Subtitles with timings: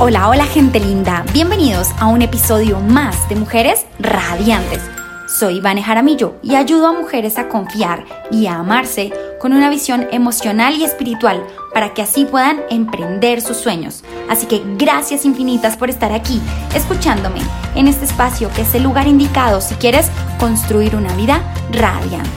[0.00, 4.80] Hola, hola gente linda, bienvenidos a un episodio más de Mujeres Radiantes.
[5.26, 10.06] Soy Vane Jaramillo y ayudo a mujeres a confiar y a amarse con una visión
[10.12, 14.04] emocional y espiritual para que así puedan emprender sus sueños.
[14.28, 16.40] Así que gracias infinitas por estar aquí,
[16.76, 17.40] escuchándome
[17.74, 21.42] en este espacio que es el lugar indicado si quieres construir una vida
[21.72, 22.30] radiante.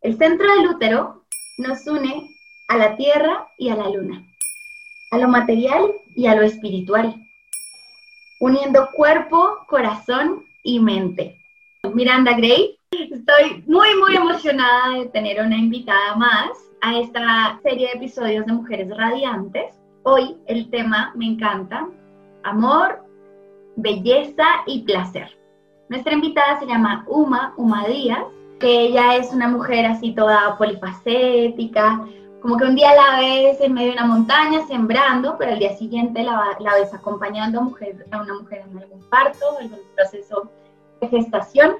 [0.00, 1.24] El centro del útero
[1.56, 2.30] nos une
[2.68, 4.27] a la tierra y a la luna
[5.10, 7.14] a lo material y a lo espiritual,
[8.40, 11.38] uniendo cuerpo, corazón y mente.
[11.94, 16.50] Miranda Gray, estoy muy, muy emocionada de tener una invitada más
[16.82, 19.74] a esta serie de episodios de Mujeres Radiantes.
[20.02, 21.88] Hoy el tema me encanta,
[22.42, 23.04] amor,
[23.76, 25.36] belleza y placer.
[25.88, 28.24] Nuestra invitada se llama Uma, Uma Díaz,
[28.60, 32.04] que ella es una mujer así toda polifacética,
[32.40, 35.76] como que un día la ves en medio de una montaña sembrando, pero al día
[35.76, 40.50] siguiente la, ves acompañando a, mujer, a una mujer en algún parto, en algún proceso
[41.00, 41.76] de gestación,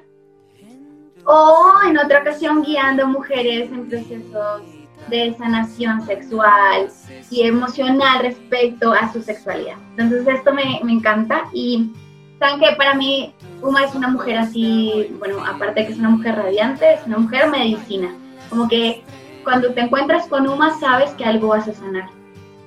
[1.24, 4.62] o en otra ocasión guiando a mujeres en procesos
[5.08, 6.88] de sanación sexual
[7.30, 9.76] y emocional respecto a su sexualidad.
[9.96, 11.44] Entonces esto me, me encanta.
[11.52, 11.92] Y
[12.38, 16.10] saben que para mí Uma es una mujer así, bueno, aparte de que es una
[16.10, 18.14] mujer radiante, es una mujer medicina,
[18.48, 19.02] como que
[19.48, 22.10] cuando te encuentras con Uma sabes que algo vas a sanar,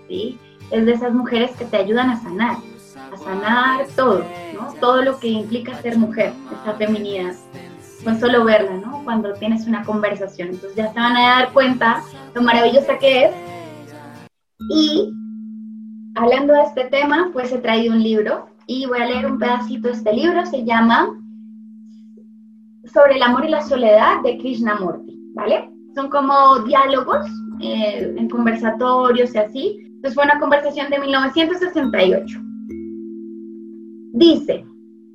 [0.07, 0.39] ¿sí?
[0.71, 2.57] Es de esas mujeres que te ayudan a sanar,
[3.13, 4.73] a sanar todo, ¿no?
[4.79, 7.35] Todo lo que implica ser mujer, esa feminidad,
[8.03, 9.03] con solo verla, ¿no?
[9.03, 10.47] Cuando tienes una conversación.
[10.47, 12.01] Entonces ya se van a dar cuenta
[12.33, 13.31] lo maravillosa que es.
[14.71, 15.13] Y
[16.15, 19.89] hablando de este tema, pues he traído un libro y voy a leer un pedacito
[19.89, 21.15] de este libro, se llama
[22.91, 25.69] Sobre el amor y la soledad de Krishnamurti, ¿vale?
[25.95, 27.25] Son como diálogos
[27.59, 29.79] eh, en conversatorios y así.
[29.85, 32.39] Entonces fue una conversación de 1968.
[34.13, 34.65] Dice,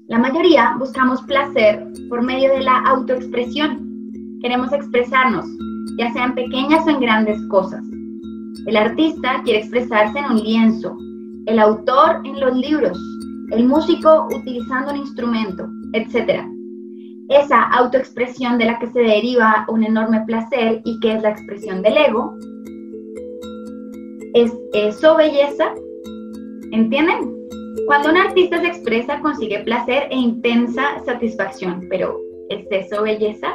[0.08, 4.10] la mayoría buscamos placer por medio de la autoexpresión.
[4.40, 5.46] Queremos expresarnos,
[5.98, 7.82] ya sean pequeñas o en grandes cosas.
[8.66, 10.96] El artista quiere expresarse en un lienzo,
[11.46, 12.98] el autor en los libros,
[13.50, 16.55] el músico utilizando un instrumento, etc
[17.28, 21.82] esa autoexpresión de la que se deriva un enorme placer y que es la expresión
[21.82, 22.34] del ego,
[24.34, 25.74] es eso belleza,
[26.72, 27.34] ¿entienden?
[27.86, 33.48] Cuando un artista se expresa consigue placer e intensa satisfacción, pero ¿es eso belleza?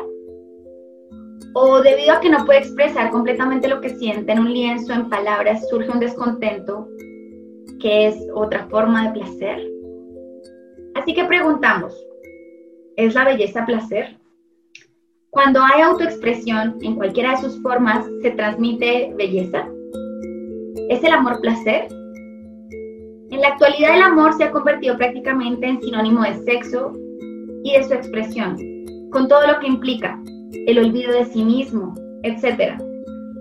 [1.53, 5.09] O debido a que no puede expresar completamente lo que siente en un lienzo, en
[5.09, 6.87] palabras, surge un descontento,
[7.79, 9.71] que es otra forma de placer.
[10.95, 11.93] Así que preguntamos,
[13.01, 14.15] ¿Es la belleza placer?
[15.31, 19.67] Cuando hay autoexpresión en cualquiera de sus formas, ¿se transmite belleza?
[20.87, 21.87] ¿Es el amor placer?
[23.31, 26.93] En la actualidad el amor se ha convertido prácticamente en sinónimo de sexo
[27.63, 28.55] y de su expresión,
[29.09, 30.21] con todo lo que implica,
[30.67, 32.79] el olvido de sí mismo, etc.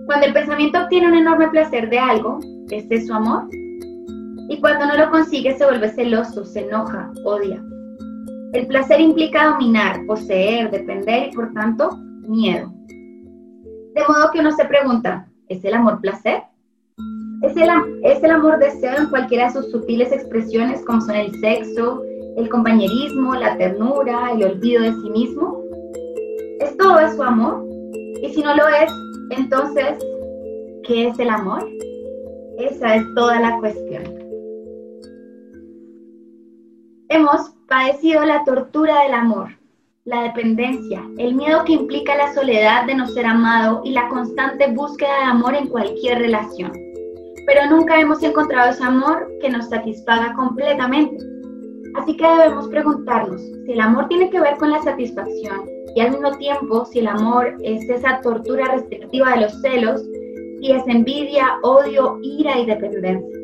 [0.07, 2.39] Cuando el pensamiento obtiene un enorme placer de algo,
[2.71, 3.47] ¿es su amor?
[4.49, 7.63] Y cuando no lo consigue se vuelve celoso, se enoja, odia.
[8.53, 11.95] El placer implica dominar, poseer, depender y por tanto
[12.27, 12.71] miedo.
[12.87, 16.43] De modo que uno se pregunta, ¿es el amor placer?
[17.43, 17.69] ¿Es el,
[18.03, 22.03] ¿Es el amor deseo en cualquiera de sus sutiles expresiones como son el sexo,
[22.35, 25.63] el compañerismo, la ternura, el olvido de sí mismo?
[26.59, 27.65] ¿Es todo eso amor?
[28.21, 28.91] Y si no lo es,
[29.31, 29.97] entonces,
[30.83, 31.65] ¿qué es el amor?
[32.57, 34.03] Esa es toda la cuestión.
[37.09, 39.57] Hemos padecido la tortura del amor,
[40.03, 44.67] la dependencia, el miedo que implica la soledad de no ser amado y la constante
[44.67, 46.73] búsqueda de amor en cualquier relación.
[47.47, 51.15] Pero nunca hemos encontrado ese amor que nos satisfaga completamente.
[51.95, 55.61] Así que debemos preguntarnos si el amor tiene que ver con la satisfacción
[55.95, 60.01] y al mismo tiempo si el amor es esa tortura restrictiva de los celos
[60.59, 63.40] y es envidia, odio, ira y dependencia.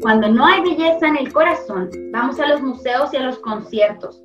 [0.00, 4.22] Cuando no hay belleza en el corazón, vamos a los museos y a los conciertos.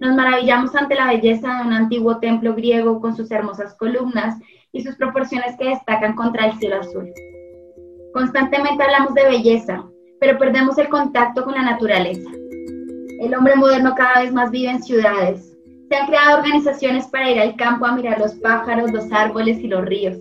[0.00, 4.38] Nos maravillamos ante la belleza de un antiguo templo griego con sus hermosas columnas
[4.70, 7.12] y sus proporciones que destacan contra el cielo azul.
[8.14, 9.84] Constantemente hablamos de belleza,
[10.20, 12.30] pero perdemos el contacto con la naturaleza.
[13.20, 15.52] El hombre moderno cada vez más vive en ciudades.
[15.88, 19.66] Se han creado organizaciones para ir al campo a mirar los pájaros, los árboles y
[19.66, 20.18] los ríos.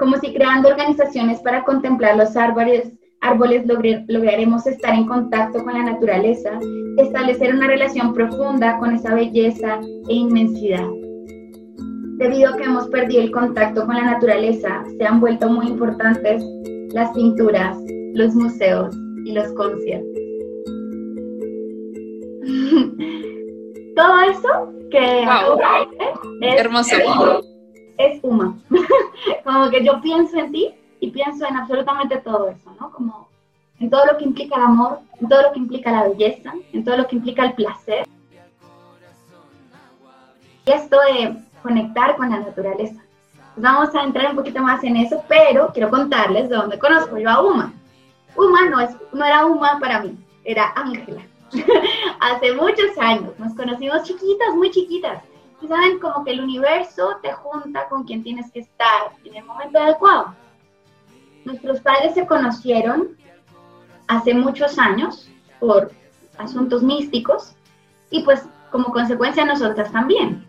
[0.00, 3.64] Como si creando organizaciones para contemplar los árboles árboles
[4.08, 6.58] lograremos estar en contacto con la naturaleza,
[6.96, 9.78] establecer una relación profunda con esa belleza
[10.08, 10.88] e inmensidad.
[12.18, 16.42] Debido a que hemos perdido el contacto con la naturaleza, se han vuelto muy importantes
[16.92, 17.78] las pinturas,
[18.14, 18.94] los museos
[19.24, 20.10] y los conciertos.
[23.96, 25.22] Todo eso que
[26.40, 26.96] es hermoso.
[27.98, 28.58] Es Uma.
[29.44, 32.79] Como que yo pienso en ti y pienso en absolutamente todo eso, ¿no?
[33.00, 33.30] Como
[33.78, 36.84] en todo lo que implica el amor, en todo lo que implica la belleza, en
[36.84, 38.06] todo lo que implica el placer.
[40.66, 43.02] Y esto de conectar con la naturaleza.
[43.54, 47.16] Pues vamos a entrar un poquito más en eso, pero quiero contarles de dónde conozco
[47.16, 47.72] yo a Uma.
[48.36, 50.14] Uma no, es, no era Uma para mí,
[50.44, 51.22] era Ángela.
[52.20, 55.22] Hace muchos años nos conocimos chiquitas, muy chiquitas.
[55.62, 59.44] Y saben, como que el universo te junta con quien tienes que estar en el
[59.44, 60.34] momento adecuado.
[61.44, 63.16] Nuestros padres se conocieron
[64.08, 65.28] hace muchos años
[65.58, 65.92] por
[66.38, 67.54] asuntos místicos
[68.10, 70.46] y pues como consecuencia nosotras también.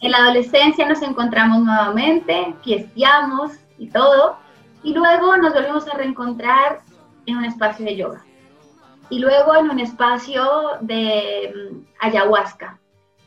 [0.00, 4.36] En la adolescencia nos encontramos nuevamente, fiesteamos y todo,
[4.82, 6.80] y luego nos volvimos a reencontrar
[7.26, 8.24] en un espacio de yoga.
[9.08, 10.44] Y luego en un espacio
[10.80, 12.78] de mm, ayahuasca.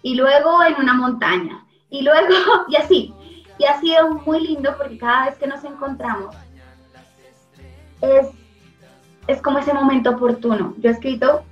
[0.02, 1.66] Y luego en una montaña.
[1.90, 2.34] Y luego,
[2.70, 3.14] y así.
[3.58, 6.36] Y ha sido muy lindo porque cada vez que nos encontramos
[8.02, 8.28] es,
[9.28, 10.74] es como ese momento oportuno.
[10.78, 11.44] Yo he escrito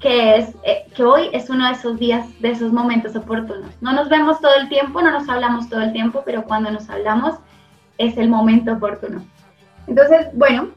[0.00, 3.70] que, es, eh, que hoy es uno de esos días, de esos momentos oportunos.
[3.80, 6.88] No nos vemos todo el tiempo, no nos hablamos todo el tiempo, pero cuando nos
[6.88, 7.36] hablamos
[7.98, 9.24] es el momento oportuno.
[9.86, 10.68] Entonces, bueno,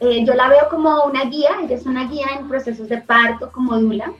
[0.00, 3.50] eh, yo la veo como una guía, ella es una guía en procesos de parto
[3.52, 4.12] como Dula,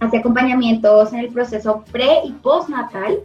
[0.00, 3.18] hace acompañamientos en el proceso pre y postnatal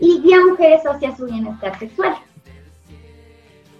[0.00, 2.14] y guía a mujeres hacia su bienestar sexual.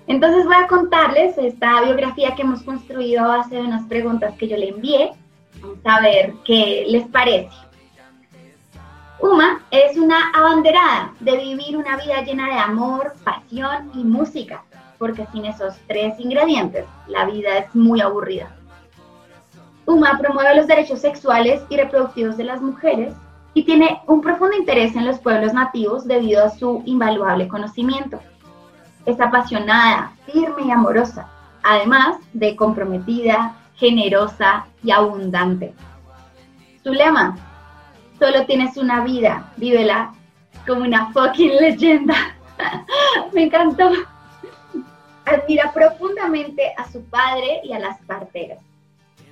[0.08, 4.48] Entonces voy a contarles esta biografía que hemos construido a base de unas preguntas que
[4.48, 5.12] yo le envié.
[5.60, 7.50] Vamos a ver qué les parece.
[9.20, 14.62] Uma es una abanderada de vivir una vida llena de amor, pasión y música
[14.98, 18.54] porque sin esos tres ingredientes la vida es muy aburrida.
[19.86, 23.14] UMA promueve los derechos sexuales y reproductivos de las mujeres
[23.54, 28.20] y tiene un profundo interés en los pueblos nativos debido a su invaluable conocimiento.
[29.08, 31.26] Es apasionada, firme y amorosa,
[31.62, 35.72] además de comprometida, generosa y abundante.
[36.84, 37.34] Su lema,
[38.18, 40.12] solo tienes una vida, vívela
[40.66, 42.14] como una fucking leyenda.
[43.32, 43.90] Me encantó
[45.24, 48.58] admira profundamente a su padre y a las parteras.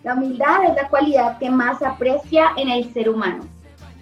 [0.02, 3.44] La humildad es la cualidad que más aprecia en el ser humano.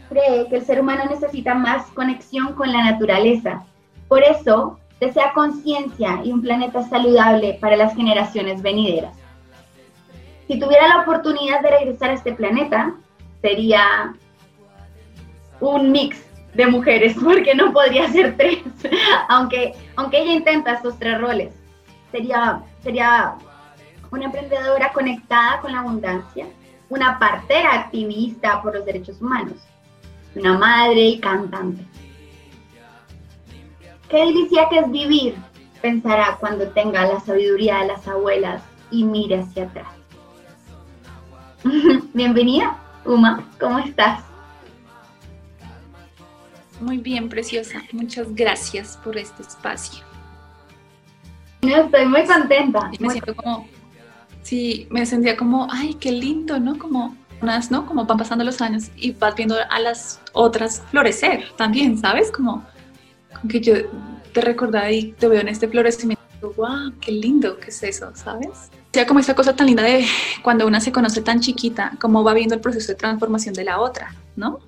[0.08, 3.64] Cree que el ser humano necesita más conexión con la naturaleza.
[4.06, 9.16] Por eso, desea conciencia y un planeta saludable para las generaciones venideras.
[10.46, 12.94] Si tuviera la oportunidad de regresar a este planeta,
[13.40, 14.14] sería
[15.60, 16.22] un mix
[16.54, 18.58] de mujeres, porque no podría ser tres,
[19.28, 21.52] aunque, aunque ella intenta estos tres roles
[22.14, 23.34] sería, sería
[24.12, 26.46] una emprendedora conectada con la abundancia,
[26.88, 29.56] una partera activista por los derechos humanos,
[30.36, 31.84] una madre y cantante.
[34.08, 35.34] Qué delicia que es vivir,
[35.80, 39.88] pensará cuando tenga la sabiduría de las abuelas y mire hacia atrás.
[42.14, 44.22] Bienvenida, Uma, ¿cómo estás?
[46.80, 47.82] Muy bien, preciosa.
[47.92, 50.04] Muchas gracias por este espacio.
[51.62, 52.90] Estoy muy contenta.
[53.00, 53.66] me siento como,
[54.42, 56.78] sí, me sentía como, ay, qué lindo, ¿no?
[56.78, 57.86] Como unas, ¿no?
[57.86, 62.30] Como van pasando los años y vas viendo a las otras florecer también, ¿sabes?
[62.30, 62.64] Como,
[63.48, 63.74] que yo
[64.32, 66.24] te recordaba y te veo en este florecimiento,
[66.56, 68.70] wow, qué lindo, ¿qué es eso, ¿sabes?
[68.72, 70.06] O sea, como esta cosa tan linda de
[70.42, 73.80] cuando una se conoce tan chiquita, como va viendo el proceso de transformación de la
[73.80, 74.60] otra, ¿no?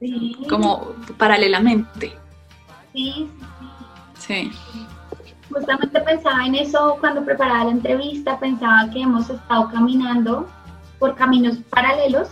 [0.00, 0.36] Sí.
[0.48, 2.12] Como paralelamente.
[2.92, 3.28] Sí,
[4.18, 4.50] sí.
[4.72, 4.86] Sí
[5.52, 10.48] justamente pensaba en eso cuando preparaba la entrevista, pensaba que hemos estado caminando
[10.98, 12.28] por caminos paralelos,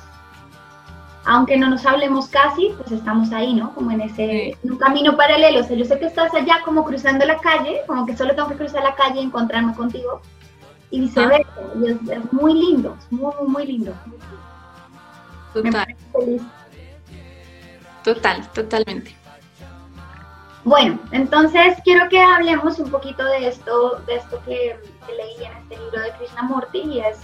[1.25, 3.75] aunque no nos hablemos casi, pues estamos ahí, ¿no?
[3.75, 5.61] Como en ese un camino paralelo.
[5.61, 8.49] O sea, yo sé que estás allá como cruzando la calle, como que solo tengo
[8.49, 10.21] que cruzar la calle y encontrarme contigo,
[10.91, 11.51] y viceversa.
[11.81, 13.95] Y es, muy lindo, es muy, muy lindo.
[15.53, 15.97] Total.
[18.03, 19.15] Total, totalmente.
[20.65, 24.79] Bueno, entonces quiero que hablemos un poquito de esto, de esto que,
[25.17, 27.19] leí en este libro de Krishnamurti y es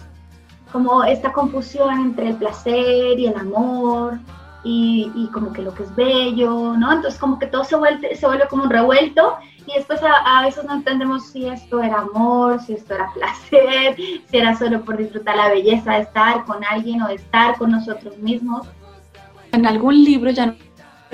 [0.77, 4.19] como esta confusión entre el placer y el amor
[4.63, 6.93] y, como que lo que es bello, ¿no?
[6.93, 10.65] Entonces como que todo se vuelve, se vuelve como un revuelto y después a, veces
[10.65, 13.97] no entendemos si esto era amor, si esto era placer,
[14.31, 17.71] si era solo por disfrutar la belleza de estar con alguien o de estar con
[17.71, 18.67] nosotros mismos.
[19.53, 20.55] En algún libro ya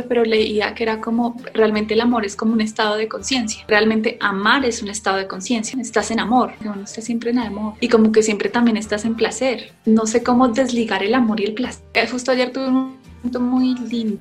[0.09, 3.65] pero leía que era como realmente el amor es como un estado de conciencia.
[3.69, 5.79] Realmente amar es un estado de conciencia.
[5.81, 9.15] Estás en amor, no estás siempre en amor y como que siempre también estás en
[9.15, 9.73] placer.
[9.85, 12.11] No sé cómo desligar el amor y el placer.
[12.11, 14.21] Justo ayer tuve un momento muy lindo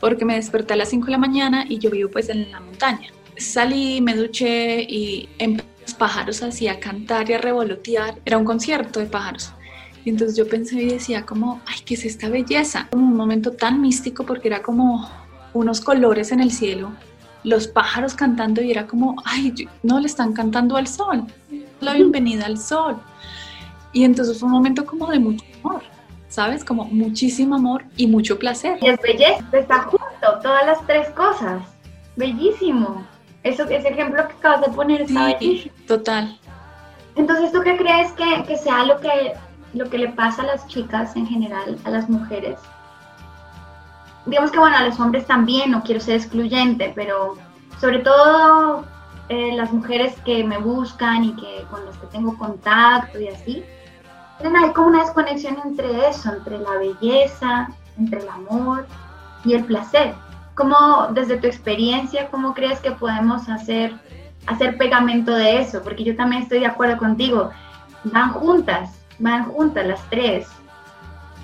[0.00, 2.60] porque me desperté a las 5 de la mañana y yo vivo pues en la
[2.60, 3.08] montaña.
[3.36, 5.28] Salí, me duché y
[5.82, 8.16] los pájaros así a cantar y a revolotear.
[8.24, 9.52] Era un concierto de pájaros.
[10.08, 12.88] Y entonces yo pensé y decía como, ay, ¿qué es esta belleza?
[12.92, 15.06] un momento tan místico porque era como
[15.52, 16.92] unos colores en el cielo,
[17.44, 21.26] los pájaros cantando y era como, ay, no le están cantando al sol,
[21.80, 22.96] la bienvenida al sol.
[23.92, 25.82] Y entonces fue un momento como de mucho amor,
[26.30, 26.64] ¿sabes?
[26.64, 28.78] Como muchísimo amor y mucho placer.
[28.80, 31.60] Y es belleza, está junto, todas las tres cosas.
[32.16, 33.06] Bellísimo.
[33.42, 36.40] Eso, ese ejemplo que acabas de poner está sí, Total.
[37.14, 39.34] Entonces, ¿tú qué crees que, que sea lo que
[39.78, 42.58] lo que le pasa a las chicas en general, a las mujeres.
[44.26, 47.36] Digamos que bueno, a los hombres también, no quiero ser excluyente, pero
[47.80, 48.84] sobre todo
[49.28, 53.64] eh, las mujeres que me buscan y que con las que tengo contacto y así,
[54.42, 58.86] hay como una desconexión entre eso, entre la belleza, entre el amor
[59.44, 60.14] y el placer.
[60.54, 63.94] ¿Cómo, desde tu experiencia, cómo crees que podemos hacer,
[64.46, 65.82] hacer pegamento de eso?
[65.82, 67.50] Porque yo también estoy de acuerdo contigo,
[68.04, 70.46] van juntas, van juntas las tres.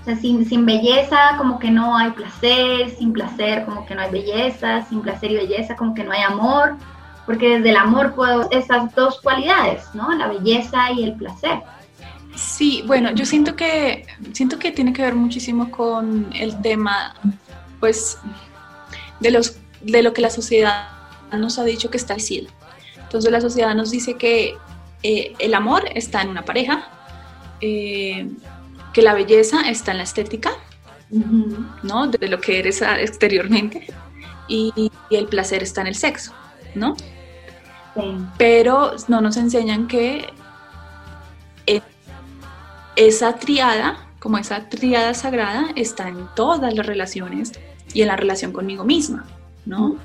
[0.00, 4.02] O sea, sin, sin belleza como que no hay placer, sin placer como que no
[4.02, 6.76] hay belleza, sin placer y belleza como que no hay amor,
[7.24, 10.12] porque desde el amor puedo esas dos cualidades, ¿no?
[10.12, 11.62] La belleza y el placer.
[12.36, 17.14] Sí, bueno, yo siento que siento que tiene que ver muchísimo con el tema,
[17.80, 18.18] pues,
[19.20, 20.88] de los de lo que la sociedad
[21.32, 22.48] nos ha dicho que está sido.
[22.96, 24.56] Entonces la sociedad nos dice que
[25.02, 26.88] eh, el amor está en una pareja,
[27.66, 28.28] eh,
[28.92, 30.50] que la belleza está en la estética,
[31.82, 32.08] ¿no?
[32.08, 33.86] De lo que eres exteriormente,
[34.48, 36.34] y, el placer está en el sexo,
[36.74, 36.94] ¿no?
[38.36, 40.28] Pero no nos enseñan que
[42.96, 47.52] esa triada, como esa triada sagrada, está en todas las relaciones
[47.94, 49.24] y en la relación conmigo misma,
[49.64, 49.96] ¿no?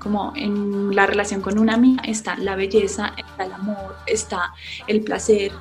[0.00, 4.54] Como en la relación con una amiga está la belleza, está el amor, está
[4.88, 5.52] el placer,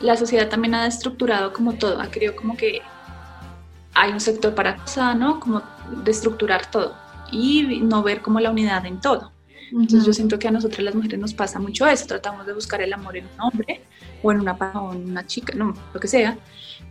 [0.00, 2.82] la sociedad también ha estructurado como todo, ha querido como que
[3.94, 4.76] hay un sector para
[5.14, 5.40] ¿no?
[5.40, 5.62] Como
[6.04, 6.94] de estructurar todo
[7.32, 9.32] y no ver como la unidad en todo.
[9.72, 12.80] Entonces yo siento que a nosotras las mujeres nos pasa mucho eso, tratamos de buscar
[12.82, 13.82] el amor en un hombre
[14.22, 16.38] o en una o en una chica, no, lo que sea,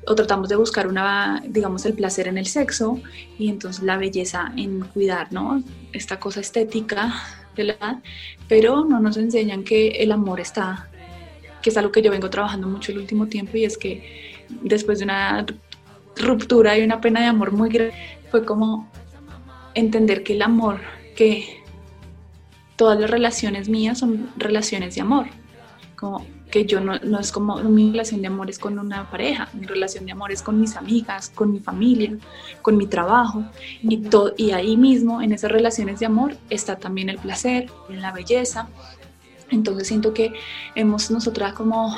[0.08, 3.00] o tratamos de buscar una, digamos, el placer en el sexo
[3.38, 5.64] y entonces la belleza en cuidar, ¿no?
[5.94, 7.14] Esta cosa estética
[7.56, 7.98] de la edad,
[8.50, 10.90] pero no nos enseñan que el amor está
[11.66, 15.00] que es algo que yo vengo trabajando mucho el último tiempo y es que después
[15.00, 15.48] de una
[16.16, 17.96] ruptura y una pena de amor muy grande,
[18.30, 18.88] fue como
[19.74, 20.80] entender que el amor,
[21.16, 21.64] que
[22.76, 25.26] todas las relaciones mías son relaciones de amor,
[25.96, 29.50] como que yo no, no es como mi relación de amor es con una pareja,
[29.54, 32.16] mi relación de amor es con mis amigas, con mi familia,
[32.62, 33.44] con mi trabajo.
[33.82, 38.12] Y, todo, y ahí mismo en esas relaciones de amor está también el placer, la
[38.12, 38.70] belleza
[39.50, 40.34] entonces siento que
[40.76, 41.98] hemos nosotras como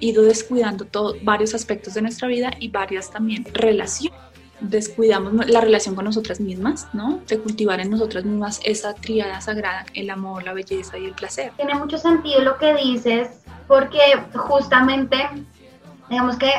[0.00, 4.18] ido descuidando todo, varios aspectos de nuestra vida y varias también relaciones.
[4.60, 7.20] Descuidamos la relación con nosotras mismas, ¿no?
[7.26, 11.52] De cultivar en nosotras mismas esa tríada sagrada, el amor, la belleza y el placer.
[11.56, 13.28] Tiene mucho sentido lo que dices,
[13.66, 13.98] porque
[14.34, 15.16] justamente,
[16.10, 16.52] digamos que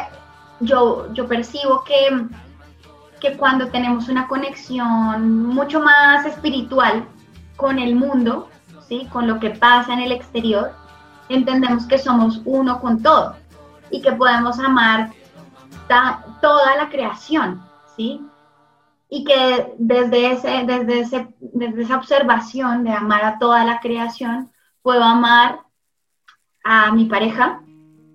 [0.62, 2.26] yo, yo percibo que,
[3.20, 7.06] que cuando tenemos una conexión mucho más espiritual
[7.56, 8.50] con el mundo,
[9.12, 10.72] con lo que pasa en el exterior,
[11.30, 13.36] entendemos que somos uno con todo
[13.90, 15.12] y que podemos amar
[16.42, 17.62] toda la creación,
[17.96, 18.22] ¿sí?
[19.10, 24.52] Y que desde, ese, desde, ese, desde esa observación de amar a toda la creación,
[24.82, 25.60] puedo amar
[26.64, 27.62] a mi pareja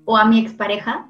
[0.04, 1.06] o a mi expareja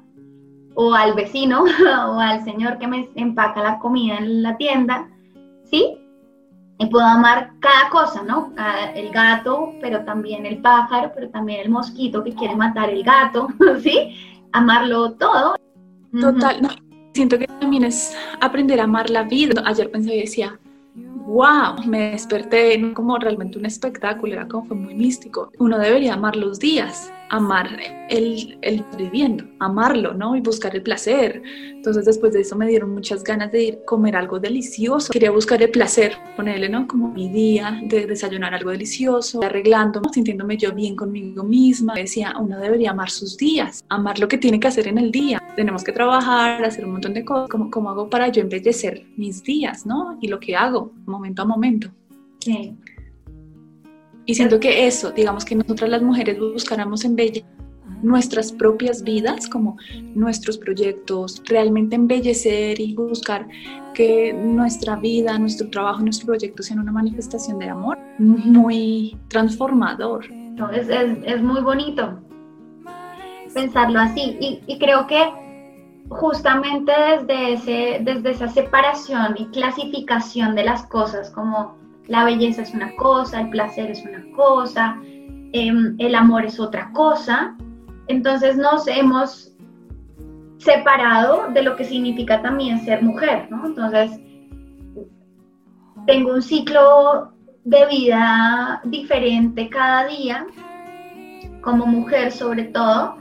[0.75, 1.63] o al vecino
[2.07, 5.07] o al señor que me empaca la comida en la tienda,
[5.65, 5.97] ¿sí?
[6.79, 8.53] Y puedo amar cada cosa, ¿no?
[8.95, 13.47] El gato, pero también el pájaro, pero también el mosquito que quiere matar el gato,
[13.81, 14.15] ¿sí?
[14.51, 15.55] Amarlo todo.
[16.19, 16.69] Total, no,
[17.13, 19.61] siento que también es aprender a amar la vida.
[19.65, 20.59] Ayer pensé y decía,
[21.25, 25.51] wow, me desperté como realmente un espectáculo, era como fue muy místico.
[25.57, 27.79] Uno debería amar los días, amar
[28.09, 30.35] el, el viviendo, amarlo, ¿no?
[30.35, 31.41] Y buscar el placer.
[31.71, 35.11] Entonces después de eso me dieron muchas ganas de ir comer algo delicioso.
[35.11, 36.87] Quería buscar el placer, ponerle, ¿no?
[36.87, 41.93] Como mi día de desayunar algo delicioso, arreglando, sintiéndome yo bien conmigo misma.
[41.95, 45.41] Decía, uno debería amar sus días, amar lo que tiene que hacer en el día.
[45.55, 47.49] Tenemos que trabajar, hacer un montón de cosas.
[47.49, 50.17] ¿Cómo, cómo hago para yo embellecer mis días, ¿no?
[50.21, 51.89] Y lo que hago momento a momento.
[52.39, 52.75] Sí.
[54.27, 57.45] Y siento que eso, digamos que nosotras las mujeres buscáramos embellecer
[58.03, 59.77] nuestras propias vidas, como
[60.13, 63.47] nuestros proyectos, realmente embellecer y buscar
[63.93, 70.25] que nuestra vida, nuestro trabajo, nuestro proyecto sean una manifestación de amor muy transformador.
[70.73, 72.19] Es, es, muy bonito
[73.53, 75.23] pensarlo así y, y, creo que
[76.09, 81.75] justamente desde, ese, desde esa separación y clasificación de las cosas como
[82.07, 84.97] la belleza es una cosa, el placer es una cosa,
[85.53, 87.55] em, el amor es otra cosa.
[88.07, 89.53] Entonces nos hemos
[90.57, 93.65] separado de lo que significa también ser mujer, ¿no?
[93.65, 94.19] Entonces,
[96.05, 97.33] tengo un ciclo
[97.63, 100.47] de vida diferente cada día,
[101.61, 103.17] como mujer sobre todo,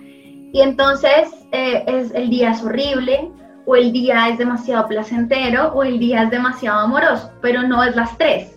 [0.53, 3.31] y entonces eh, es, el día es horrible,
[3.67, 7.97] o el día es demasiado placentero, o el día es demasiado amoroso, pero no es
[7.97, 8.56] las tres.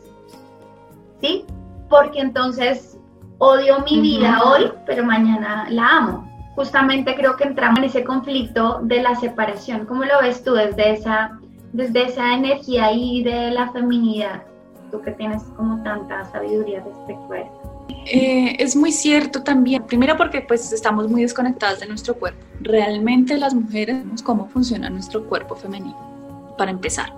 [1.21, 1.45] ¿Sí?
[1.89, 2.97] Porque entonces
[3.39, 6.29] odio mi vida hoy, pero mañana la amo.
[6.55, 9.85] Justamente creo que entramos en ese conflicto de la separación.
[9.85, 11.39] ¿Cómo lo ves tú desde esa,
[11.71, 14.43] desde esa energía y de la feminidad?
[14.91, 17.69] Tú que tienes como tanta sabiduría respecto a eso.
[18.05, 22.43] Eh, es muy cierto también, primero porque pues estamos muy desconectadas de nuestro cuerpo.
[22.61, 27.13] Realmente las mujeres sabemos cómo funciona nuestro cuerpo femenino, para empezar.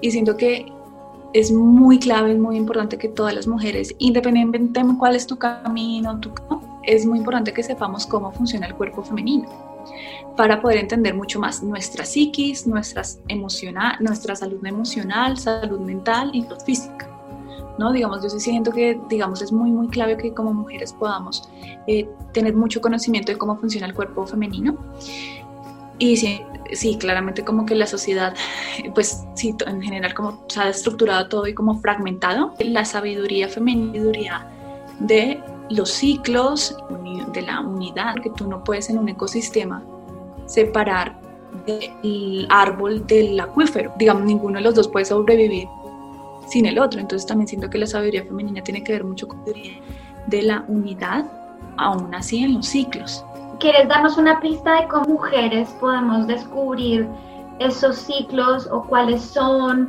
[0.00, 0.66] Y siento que
[1.34, 5.36] es muy clave, es muy importante que todas las mujeres, independientemente de cuál es tu
[5.36, 6.30] camino, tu,
[6.84, 9.48] es muy importante que sepamos cómo funciona el cuerpo femenino
[10.36, 16.46] para poder entender mucho más nuestra psiquis, nuestras emocional, nuestra salud emocional, salud mental y
[16.64, 17.10] física.
[17.78, 17.92] ¿no?
[17.92, 21.48] Digamos, yo sí siento que, digamos, es muy, muy clave que como mujeres podamos
[21.88, 24.76] eh, tener mucho conocimiento de cómo funciona el cuerpo femenino.
[25.98, 26.40] Y sí,
[26.72, 28.34] sí, claramente como que la sociedad,
[28.94, 32.54] pues sí, en general como se ha estructurado todo y como fragmentado.
[32.58, 34.48] La sabiduría femenina
[34.98, 35.40] de
[35.70, 36.76] los ciclos,
[37.32, 39.82] de la unidad, que tú no puedes en un ecosistema
[40.46, 41.18] separar
[42.02, 43.92] el árbol del acuífero.
[43.98, 45.68] Digamos, ninguno de los dos puede sobrevivir
[46.48, 47.00] sin el otro.
[47.00, 49.52] Entonces también siento que la sabiduría femenina tiene que ver mucho con la
[50.26, 51.30] de la unidad,
[51.76, 53.24] aún así en los ciclos.
[53.64, 57.08] ¿Quieres darnos una pista de cómo mujeres podemos descubrir
[57.60, 59.88] esos ciclos o cuáles son?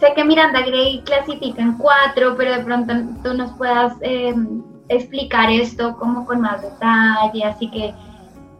[0.00, 2.92] Sé que Miranda Gray clasifica en cuatro, pero de pronto
[3.22, 7.94] tú nos puedas em, explicar esto como con más detalle, así que,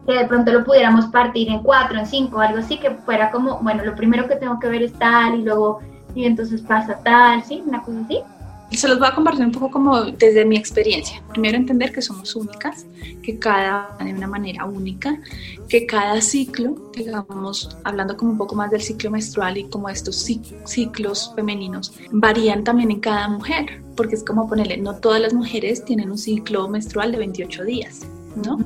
[0.06, 3.58] que de pronto lo pudiéramos partir en cuatro, en cinco, algo así, que fuera como,
[3.58, 5.80] bueno, lo primero que tengo que ver es tal y luego,
[6.14, 7.64] y entonces pasa tal, ¿sí?
[7.66, 8.22] Una cosa así
[8.72, 11.22] se los voy a compartir un poco como desde mi experiencia.
[11.30, 12.86] Primero entender que somos únicas,
[13.22, 15.20] que cada de una manera única,
[15.68, 20.16] que cada ciclo, digamos, hablando como un poco más del ciclo menstrual y como estos
[20.64, 25.84] ciclos femeninos, varían también en cada mujer, porque es como ponerle, no todas las mujeres
[25.84, 28.06] tienen un ciclo menstrual de 28 días,
[28.44, 28.58] ¿no?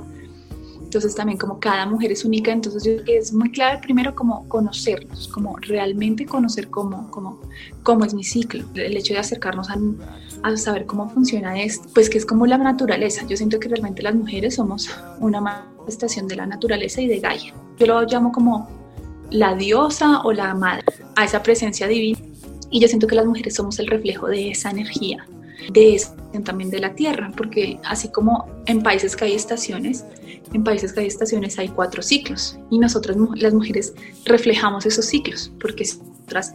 [0.90, 4.12] Entonces también como cada mujer es única, entonces yo creo que es muy clave primero
[4.12, 7.40] como conocernos, como realmente conocer cómo, cómo,
[7.85, 8.64] cómo es mi ciclo.
[8.74, 9.79] El hecho de acercarnos a,
[10.42, 13.24] a saber cómo funciona esto, pues que es como la naturaleza.
[13.29, 17.55] Yo siento que realmente las mujeres somos una manifestación de la naturaleza y de Gaia.
[17.79, 18.68] Yo lo llamo como
[19.31, 22.18] la diosa o la madre, a esa presencia divina.
[22.68, 25.24] Y yo siento que las mujeres somos el reflejo de esa energía,
[25.72, 30.05] de eso también de la Tierra, porque así como en países que hay estaciones,
[30.52, 35.52] en países que hay estaciones hay cuatro ciclos y nosotras las mujeres reflejamos esos ciclos,
[35.60, 36.54] porque nosotras,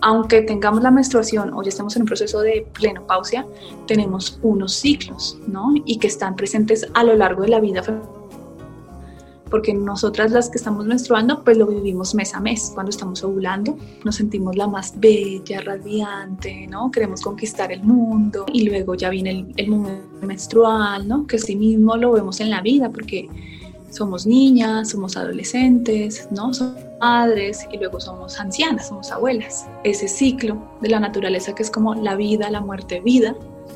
[0.00, 3.46] aunque tengamos la menstruación o ya estamos en un proceso de plenopausia,
[3.86, 5.72] tenemos unos ciclos, ¿no?
[5.84, 7.82] Y que están presentes a lo largo de la vida
[9.50, 12.70] porque nosotras las que estamos menstruando, pues lo vivimos mes a mes.
[12.74, 16.90] Cuando estamos ovulando, nos sentimos la más bella, radiante, ¿no?
[16.90, 21.26] Queremos conquistar el mundo y luego ya viene el, el momento menstrual, ¿no?
[21.26, 23.28] Que sí mismo lo vemos en la vida porque
[23.90, 26.54] somos niñas, somos adolescentes, ¿no?
[26.54, 29.66] Somos madres y luego somos ancianas, somos abuelas.
[29.84, 33.34] Ese ciclo de la naturaleza que es como la vida, la muerte, vida,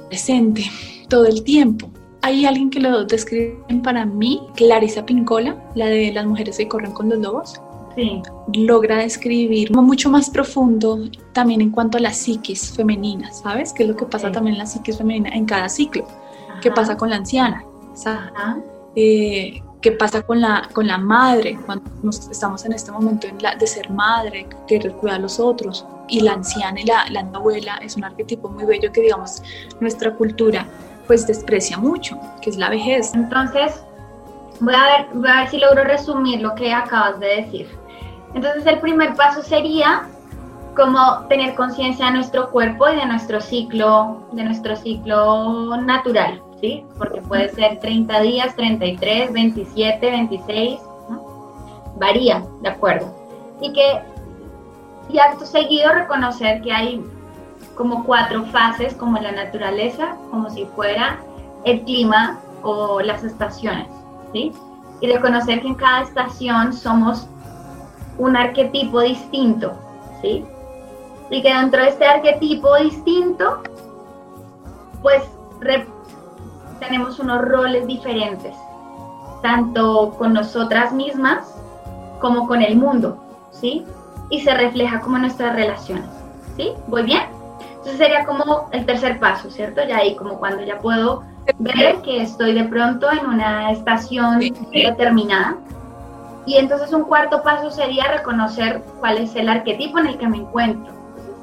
[0.09, 0.65] presente
[1.09, 1.91] todo el tiempo
[2.25, 6.93] hay alguien que lo describe para mí, Clarisa Pincola, la de las mujeres que corren
[6.93, 7.61] con los lobos.
[7.97, 8.23] Sí.
[8.55, 10.99] Logra describir mucho más profundo
[11.35, 13.75] también en cuanto a las psiquis femeninas, ¿sabes?
[13.75, 16.07] ¿Qué es lo que pasa también en la psiquis femenina en cada ciclo?
[16.63, 17.63] ¿Qué pasa con la anciana?
[18.97, 23.29] Eh, ¿Qué pasa con la, con la madre cuando estamos en este momento
[23.61, 25.85] de ser madre, querer cuidar a los otros?
[26.09, 29.43] Y la anciana y la, la abuela es un arquetipo muy bello que, digamos,
[29.79, 30.67] nuestra cultura
[31.07, 33.15] pues desprecia mucho, que es la vejez.
[33.15, 33.83] Entonces,
[34.61, 37.69] voy a ver, voy a ver si logro resumir lo que acabas de decir.
[38.35, 40.09] Entonces, el primer paso sería
[40.75, 46.85] como tener conciencia de nuestro cuerpo y de nuestro ciclo, de nuestro ciclo natural, ¿sí?
[46.99, 51.95] Porque puede ser 30 días, 33, 27, 26, ¿no?
[51.97, 53.15] Varía, ¿de acuerdo?
[53.61, 54.01] Y que,
[55.11, 57.05] y acto seguido, reconocer que hay
[57.77, 61.19] como cuatro fases, como la naturaleza, como si fuera
[61.65, 63.89] el clima o las estaciones,
[64.33, 64.53] ¿sí?
[65.01, 67.27] Y reconocer que en cada estación somos
[68.19, 69.73] un arquetipo distinto,
[70.23, 70.45] ¿sí?
[71.31, 73.63] y que dentro de este arquetipo distinto,
[75.03, 75.23] pues
[76.81, 78.55] tenemos unos roles diferentes,
[79.43, 81.55] tanto con nosotras mismas
[82.21, 83.19] como con el mundo,
[83.51, 83.85] ¿sí?
[84.31, 86.09] Y se refleja como nuestras relaciones,
[86.57, 86.73] ¿sí?
[86.87, 87.23] ¿Voy bien?
[87.85, 89.83] Entonces sería como el tercer paso, ¿cierto?
[89.87, 91.23] Ya ahí como cuando ya puedo
[91.59, 94.41] ver que estoy de pronto en una estación
[94.73, 95.59] determinada.
[96.47, 100.39] Y entonces un cuarto paso sería reconocer cuál es el arquetipo en el que me
[100.39, 100.95] encuentro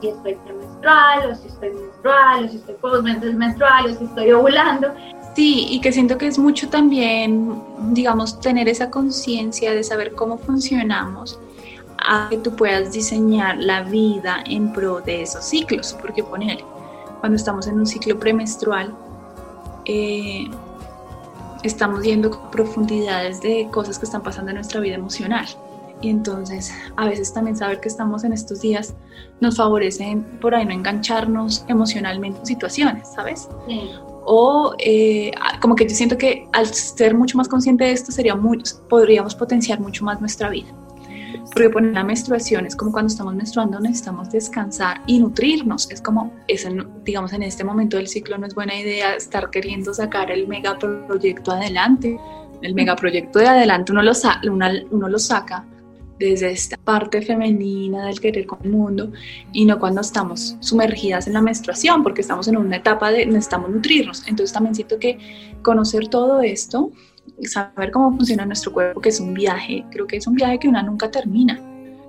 [0.01, 4.87] si estoy premenstrual, o si estoy menstrual, o si estoy postmenstrual, o si estoy ovulando.
[5.35, 10.39] Sí, y que siento que es mucho también, digamos, tener esa conciencia de saber cómo
[10.39, 11.39] funcionamos
[12.01, 16.63] a que tú puedas diseñar la vida en pro de esos ciclos, porque poner,
[17.19, 18.93] cuando estamos en un ciclo premenstrual,
[19.85, 20.45] eh,
[21.63, 25.45] estamos yendo con profundidades de cosas que están pasando en nuestra vida emocional.
[26.01, 28.95] Y entonces a veces también saber que estamos en estos días
[29.39, 33.47] nos favorece por ahí no engancharnos emocionalmente en situaciones, ¿sabes?
[34.25, 38.35] O eh, como que yo siento que al ser mucho más consciente de esto sería
[38.35, 40.69] muy, podríamos potenciar mucho más nuestra vida.
[41.53, 45.89] Porque poner la menstruación es como cuando estamos menstruando necesitamos descansar y nutrirnos.
[45.91, 46.67] Es como, es
[47.03, 51.51] digamos, en este momento del ciclo no es buena idea estar queriendo sacar el megaproyecto
[51.51, 52.17] adelante.
[52.61, 54.11] El megaproyecto de adelante uno lo,
[54.49, 55.65] uno, uno lo saca
[56.21, 59.11] desde esta parte femenina del querer con el mundo
[59.51, 63.71] y no cuando estamos sumergidas en la menstruación, porque estamos en una etapa de necesitamos
[63.71, 64.27] nutrirnos.
[64.27, 65.17] Entonces también siento que
[65.63, 66.91] conocer todo esto,
[67.47, 70.67] saber cómo funciona nuestro cuerpo, que es un viaje, creo que es un viaje que
[70.67, 71.59] una nunca termina.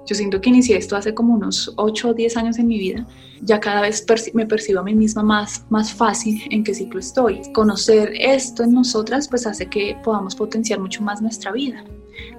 [0.07, 3.07] Yo siento que inicié esto hace como unos 8 o 10 años en mi vida.
[3.40, 7.40] Ya cada vez me percibo a mí misma más, más fácil en qué ciclo estoy.
[7.53, 11.85] Conocer esto en nosotras pues hace que podamos potenciar mucho más nuestra vida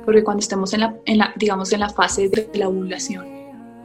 [0.06, 3.26] porque cuando estamos en la, en la, digamos, en la fase de la ovulación,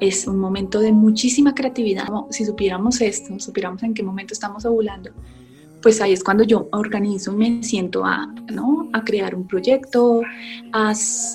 [0.01, 2.07] es un momento de muchísima creatividad.
[2.31, 5.11] Si supiéramos esto, supiéramos en qué momento estamos ovulando,
[5.83, 8.89] pues ahí es cuando yo organizo y me siento a, ¿no?
[8.93, 10.23] a crear un proyecto,
[10.73, 10.93] a,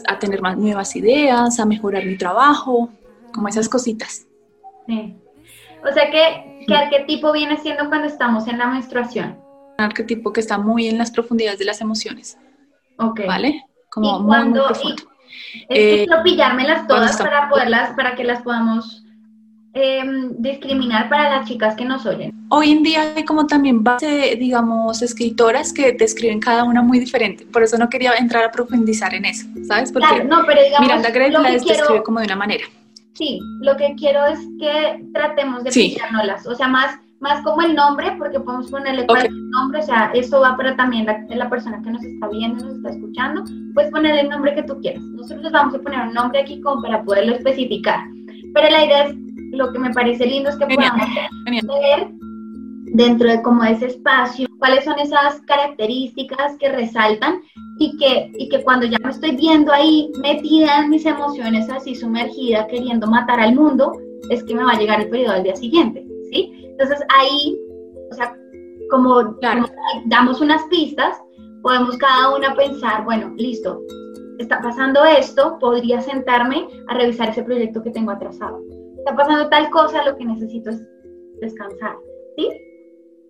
[0.07, 2.89] a, tener más nuevas ideas, a mejorar mi trabajo,
[3.33, 4.25] como esas cositas.
[4.87, 5.15] Sí.
[5.87, 9.37] O sea, ¿qué, qué arquetipo viene siendo cuando estamos en la menstruación?
[9.77, 12.37] Un arquetipo que está muy en las profundidades de las emociones.
[12.97, 13.21] Ok.
[13.27, 13.65] ¿Vale?
[13.93, 14.81] como y cuando, es
[15.69, 19.02] eh, pillármelas todas para poderlas, para que las podamos
[19.73, 22.31] em, discriminar para las chicas que nos oyen.
[22.49, 27.45] Hoy en día hay como también base, digamos, escritoras que describen cada una muy diferente.
[27.45, 29.91] Por eso no quería entrar a profundizar en eso, ¿sabes?
[29.91, 32.65] Porque claro, no, pero digamos, Miranda Gray la describe como de una manera.
[33.13, 35.97] Sí, lo que quiero es que tratemos de sí.
[36.45, 40.41] o sea, más más como el nombre, porque podemos ponerle cualquier nombre, o sea, eso
[40.41, 44.21] va para también la, la, persona que nos está viendo, nos está escuchando, puedes ponerle
[44.21, 45.01] el nombre que tú quieras.
[45.01, 48.01] Nosotros vamos a poner un nombre aquí como para poderlo especificar.
[48.53, 49.15] Pero la idea es,
[49.51, 51.07] lo que me parece lindo es que podamos
[51.81, 52.07] ver
[52.93, 57.41] dentro de como ese espacio, cuáles son esas características que resaltan
[57.79, 61.95] y que, y que cuando ya me estoy viendo ahí metida en mis emociones, así
[61.95, 63.93] sumergida, queriendo matar al mundo,
[64.29, 66.53] es que me va a llegar el periodo al día siguiente, ¿sí?
[66.65, 67.57] Entonces ahí,
[68.11, 68.35] o sea,
[68.91, 69.37] como,
[70.05, 71.17] damos unas pistas,
[71.63, 73.81] podemos cada una pensar, bueno, listo,
[74.39, 78.59] está pasando esto, podría sentarme a revisar ese proyecto que tengo atrasado.
[78.97, 80.81] Está pasando tal cosa, lo que necesito es
[81.41, 81.95] descansar,
[82.37, 82.49] ¿sí?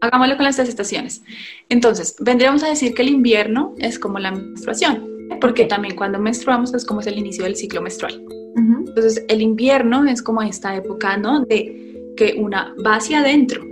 [0.02, 1.24] Hagámoslo con las tres estaciones.
[1.70, 5.08] Entonces, vendríamos a decir que el invierno es como la menstruación,
[5.40, 8.24] porque también cuando menstruamos es como es el inicio del ciclo menstrual.
[8.56, 11.46] Entonces, el invierno es como esta época, ¿no?
[11.46, 13.64] De que una va hacia adentro,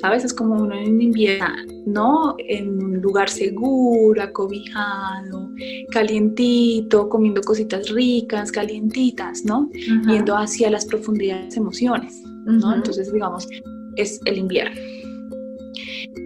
[0.00, 0.24] ¿sabes?
[0.24, 1.48] Es como uno en invierno,
[1.86, 2.36] ¿no?
[2.38, 5.50] En un lugar seguro, acobijado,
[5.90, 9.70] calientito, comiendo cositas ricas, calientitas, ¿no?
[10.06, 12.74] Yendo hacia las profundidades emociones, ¿no?
[12.74, 13.48] Entonces, digamos,
[13.96, 14.80] es el invierno.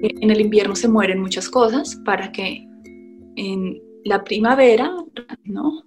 [0.02, 2.66] En el invierno se mueren muchas cosas para que
[3.36, 4.92] en la primavera,
[5.44, 5.84] ¿no?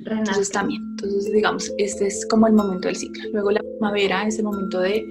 [0.00, 3.30] Entonces también, entonces digamos, este es como el momento del ciclo.
[3.32, 5.04] Luego la primavera es el momento de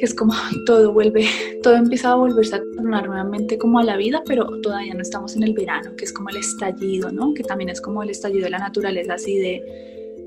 [0.00, 0.32] que es como
[0.66, 1.28] todo vuelve,
[1.62, 5.36] todo empieza a volverse a tornar nuevamente como a la vida, pero todavía no estamos
[5.36, 7.34] en el verano, que es como el estallido, ¿no?
[7.34, 9.62] Que también es como el estallido de la naturaleza, así de,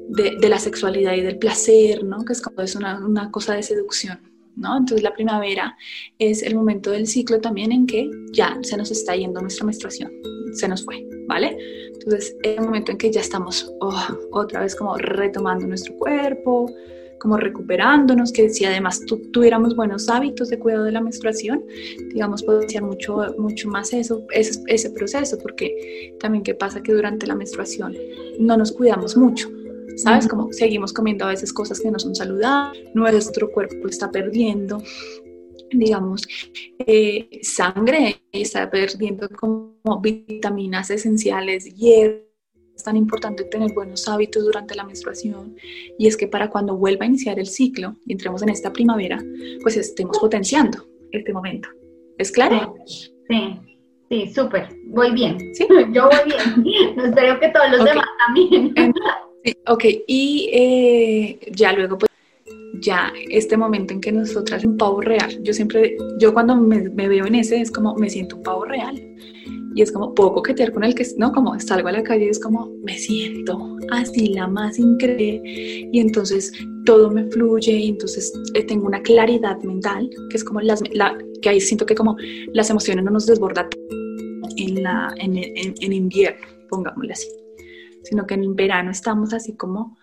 [0.10, 2.24] de, la sexualidad y del placer, ¿no?
[2.24, 4.20] Que es como es una, una cosa de seducción.
[4.56, 4.78] ¿No?
[4.78, 5.76] Entonces la primavera
[6.20, 10.12] es el momento del ciclo también en que ya se nos está yendo nuestra menstruación,
[10.52, 11.58] se nos fue, ¿vale?
[11.92, 16.70] Entonces es el momento en que ya estamos oh, otra vez como retomando nuestro cuerpo,
[17.24, 19.00] como recuperándonos, que si además
[19.32, 21.64] tuviéramos buenos hábitos de cuidado de la menstruación,
[22.14, 27.26] digamos, potenciar mucho, mucho más eso, ese, ese proceso, porque también qué pasa que durante
[27.26, 27.96] la menstruación
[28.40, 29.50] no nos cuidamos mucho.
[29.96, 30.28] ¿Sabes?
[30.28, 34.84] Como seguimos comiendo a veces cosas que no son saludables, nuestro cuerpo está perdiendo,
[35.72, 36.28] digamos,
[36.80, 42.33] eh, sangre, está perdiendo como vitaminas esenciales, hierro,
[42.84, 45.56] es tan importante tener buenos hábitos durante la menstruación
[45.98, 49.24] y es que para cuando vuelva a iniciar el ciclo y entremos en esta primavera,
[49.62, 51.70] pues estemos potenciando este momento.
[52.18, 52.76] ¿Es claro?
[52.86, 53.58] Sí,
[54.10, 54.68] sí, súper.
[54.88, 55.38] Voy bien.
[55.54, 55.66] ¿Sí?
[55.94, 57.00] Yo voy bien.
[57.00, 58.74] espero que todos los demás también.
[59.46, 62.12] Sí, ok, y eh, ya luego pues
[62.82, 67.08] ya este momento en que nosotras un pavo real, yo siempre, yo cuando me, me,
[67.08, 69.02] veo en ese es como me siento un pavo real
[69.76, 72.30] y es como puedo coquetear con el que, no, como salgo a la calle y
[72.30, 75.42] es como me siento así la más increíble
[75.92, 76.52] y entonces
[76.86, 81.50] todo me fluye entonces eh, tengo una claridad mental que es como las, la, que
[81.50, 82.16] ahí siento que como
[82.54, 83.70] las emociones no nos desbordan
[84.58, 87.28] en, en, en, en invierno, pongámosle así,
[88.04, 89.98] sino que en verano estamos así como...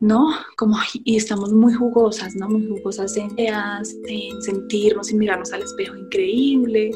[0.00, 0.28] ¿no?
[0.58, 2.46] Como, y estamos muy jugosas, ¿no?
[2.48, 6.90] Muy jugosas en, en sentirnos y mirarnos al espejo increíble,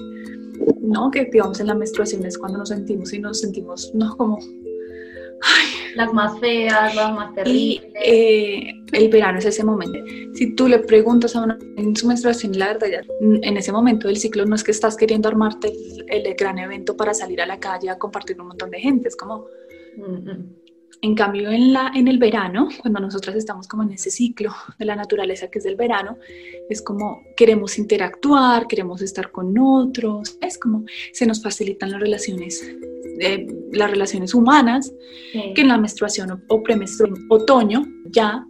[0.80, 1.10] ¿no?
[1.10, 4.16] Que digamos en la menstruación es cuando nos sentimos y nos sentimos, ¿no?
[4.16, 4.38] Como...
[5.94, 7.62] las más feas, las más terribles.
[7.62, 9.98] Y eh, el verano es ese momento.
[10.34, 14.16] Si tú le preguntas a una en su menstruación, la verdad, en ese momento del
[14.16, 15.72] ciclo no es que estás queriendo armarte
[16.08, 19.16] el, gran evento para salir a la calle a compartir un montón de gente, es
[19.16, 19.46] como...
[21.00, 24.84] En cambio, en, la, en el verano, cuando nosotras estamos como en ese ciclo de
[24.84, 26.18] la naturaleza que es el verano,
[26.68, 32.62] es como queremos interactuar, queremos estar con otros, es como se nos facilitan las relaciones,
[33.20, 34.92] eh, las relaciones humanas,
[35.32, 38.44] que en la menstruación o, premenstruación, otoño, ya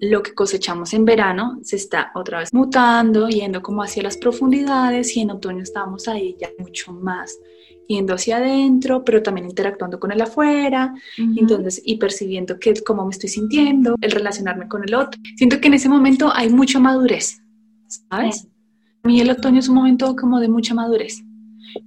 [0.00, 5.16] lo que cosechamos en verano se está otra vez mutando, yendo como hacia las profundidades
[5.16, 7.38] y en otoño estamos ahí ya mucho más
[7.90, 13.10] yendo hacia adentro, pero también interactuando con el afuera, entonces, y percibiendo que, cómo me
[13.10, 15.20] estoy sintiendo, el relacionarme con el otro.
[15.36, 17.42] Siento que en ese momento hay mucha madurez,
[18.08, 18.46] ¿sabes?
[19.02, 21.22] A mí el otoño es un momento como de mucha madurez,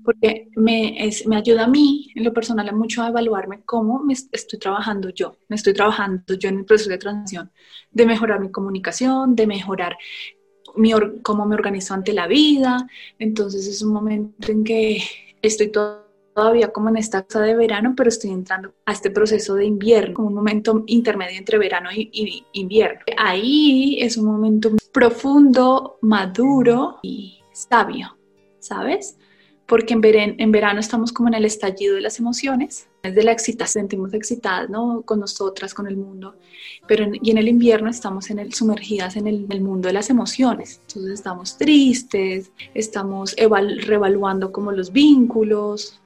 [0.03, 4.13] porque me, es, me ayuda a mí, en lo personal, mucho a evaluarme cómo me
[4.13, 7.49] estoy trabajando yo, me estoy trabajando yo en el proceso de transición,
[7.91, 9.97] de mejorar mi comunicación, de mejorar
[10.75, 12.87] mi, cómo me organizo ante la vida.
[13.19, 15.01] Entonces es un momento en que
[15.43, 15.71] estoy
[16.33, 20.15] todavía como en esta casa de verano, pero estoy entrando a este proceso de invierno,
[20.15, 23.01] como un momento intermedio entre verano y, invierno.
[23.17, 28.17] Ahí es un momento profundo, maduro y sabio,
[28.59, 29.17] ¿sabes?
[29.67, 33.83] Porque en, en verano estamos como en el estallido de las emociones, de la excitación,
[33.83, 35.01] sentimos excitadas, ¿no?
[35.03, 36.35] Con nosotras, con el mundo,
[36.87, 40.81] pero y en el invierno estamos en el, sumergidas en el, mundo de las emociones,
[40.87, 45.99] entonces estamos tristes, estamos revaluando como los vínculos.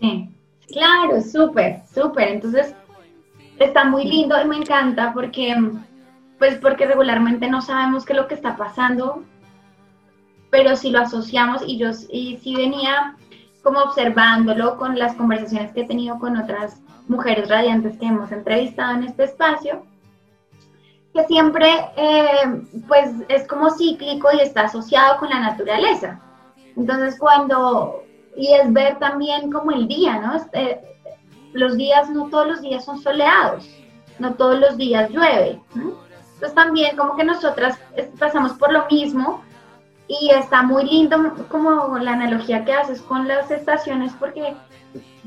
[0.00, 0.28] Sí,
[0.68, 2.74] claro, súper, súper, entonces
[3.58, 5.54] está muy lindo y me encanta porque,
[6.38, 9.22] pues porque regularmente no sabemos qué es lo que está pasando,
[10.50, 13.16] pero si lo asociamos y yo y si venía
[13.62, 18.94] como observándolo con las conversaciones que he tenido con otras mujeres radiantes que hemos entrevistado
[18.96, 19.84] en este espacio,
[21.14, 26.20] que siempre eh, pues es como cíclico y está asociado con la naturaleza.
[26.76, 28.02] Entonces cuando,
[28.36, 30.36] y es ver también como el día, ¿no?
[30.36, 30.80] Este,
[31.52, 33.66] los días, no todos los días son soleados,
[34.18, 35.60] no todos los días llueve.
[35.74, 37.78] Entonces también como que nosotras
[38.18, 39.42] pasamos por lo mismo
[40.08, 44.54] y está muy lindo como la analogía que haces con las estaciones porque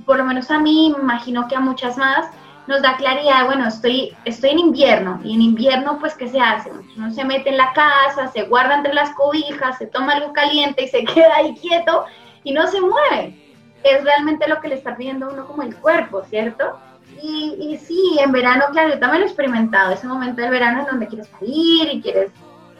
[0.05, 2.27] por lo menos a mí, imagino que a muchas más,
[2.67, 6.71] nos da claridad, bueno, estoy, estoy en invierno y en invierno pues ¿qué se hace?
[6.97, 10.83] Uno se mete en la casa, se guarda entre las cobijas, se toma algo caliente
[10.83, 12.05] y se queda ahí quieto
[12.43, 13.35] y no se mueve.
[13.83, 16.77] Es realmente lo que le está pidiendo uno como el cuerpo, ¿cierto?
[17.21, 20.81] Y, y sí, en verano, claro, yo también lo he experimentado, ese momento del verano
[20.81, 22.31] en donde quieres salir y quieres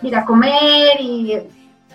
[0.02, 1.42] ir a comer y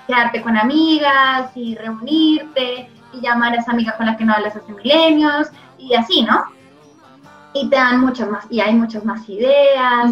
[0.06, 4.56] quedarte con amigas y reunirte, y llamar a esa amiga con la que no hablas
[4.56, 6.44] hace milenios y así, ¿no?
[7.52, 10.10] Y te dan muchas más, y hay muchas más ideas,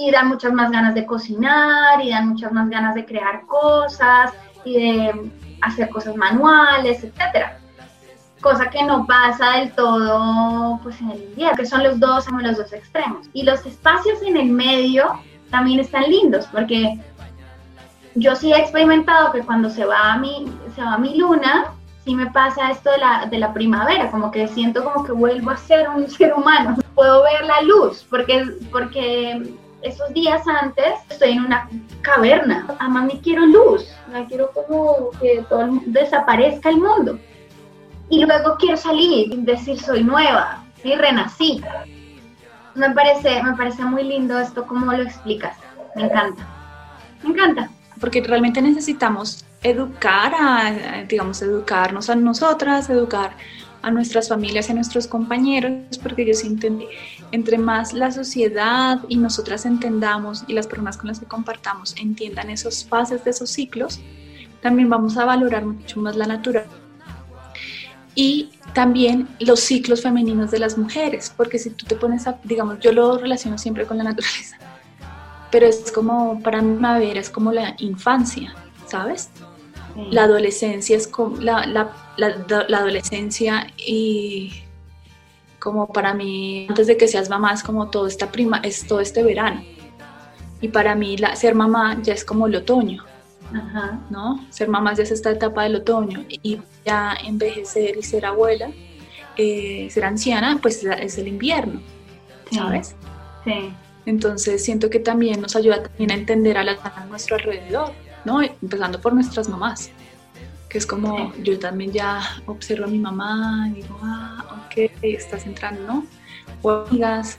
[0.00, 4.32] y dan muchas más ganas de cocinar, y dan muchas más ganas de crear cosas,
[4.64, 5.30] y de
[5.62, 7.58] hacer cosas manuales, etcétera.
[8.40, 12.56] Cosa que no pasa del todo pues, en el invierno, que son los dos, los
[12.56, 13.28] dos extremos.
[13.34, 15.12] Y los espacios en el medio
[15.50, 16.98] también están lindos, porque
[18.14, 21.72] yo sí he experimentado que cuando se va a mi, se va mi luna,
[22.04, 25.50] sí me pasa esto de la, de la primavera, como que siento como que vuelvo
[25.50, 26.76] a ser un ser humano.
[26.94, 31.68] Puedo ver la luz, porque, porque esos días antes estoy en una
[32.02, 32.66] caverna.
[32.78, 37.18] A mí quiero luz, me quiero como que todo desaparezca el mundo.
[38.08, 41.62] Y luego quiero salir decir soy nueva, y renací.
[42.74, 45.56] Me parece, me parece muy lindo esto, como lo explicas.
[45.94, 46.44] Me encanta.
[47.22, 53.36] Me encanta porque realmente necesitamos educar, a, digamos, educarnos a nosotras, educar
[53.82, 56.88] a nuestras familias y a nuestros compañeros, porque yo siento que
[57.32, 62.50] entre más la sociedad y nosotras entendamos y las personas con las que compartamos entiendan
[62.50, 64.00] esos fases de esos ciclos,
[64.60, 66.80] también vamos a valorar mucho más la naturaleza
[68.14, 72.78] y también los ciclos femeninos de las mujeres, porque si tú te pones a, digamos,
[72.80, 74.58] yo lo relaciono siempre con la naturaleza,
[75.50, 78.54] pero es como, para primavera es como la infancia,
[78.86, 79.30] ¿sabes?
[80.10, 84.52] La adolescencia es como, la, la, la, adolescencia y
[85.58, 89.00] como para mí, antes de que seas mamá, es como todo, esta prima, es todo
[89.00, 89.62] este verano.
[90.60, 93.04] Y para mí la, ser mamá ya es como el otoño,
[94.10, 94.46] ¿no?
[94.50, 98.70] Ser mamá ya es esta etapa del otoño y ya envejecer y ser abuela,
[99.36, 101.80] eh, ser anciana, pues es el invierno,
[102.50, 102.94] ¿sabes?
[103.44, 103.72] Sí.
[104.10, 107.92] Entonces siento que también nos ayuda también a entender a la a nuestro alrededor,
[108.24, 108.42] ¿no?
[108.42, 109.92] Empezando por nuestras mamás,
[110.68, 115.46] que es como yo también ya observo a mi mamá y digo, ah, ok, estás
[115.46, 116.06] entrando, ¿no?
[116.62, 117.38] O amigas,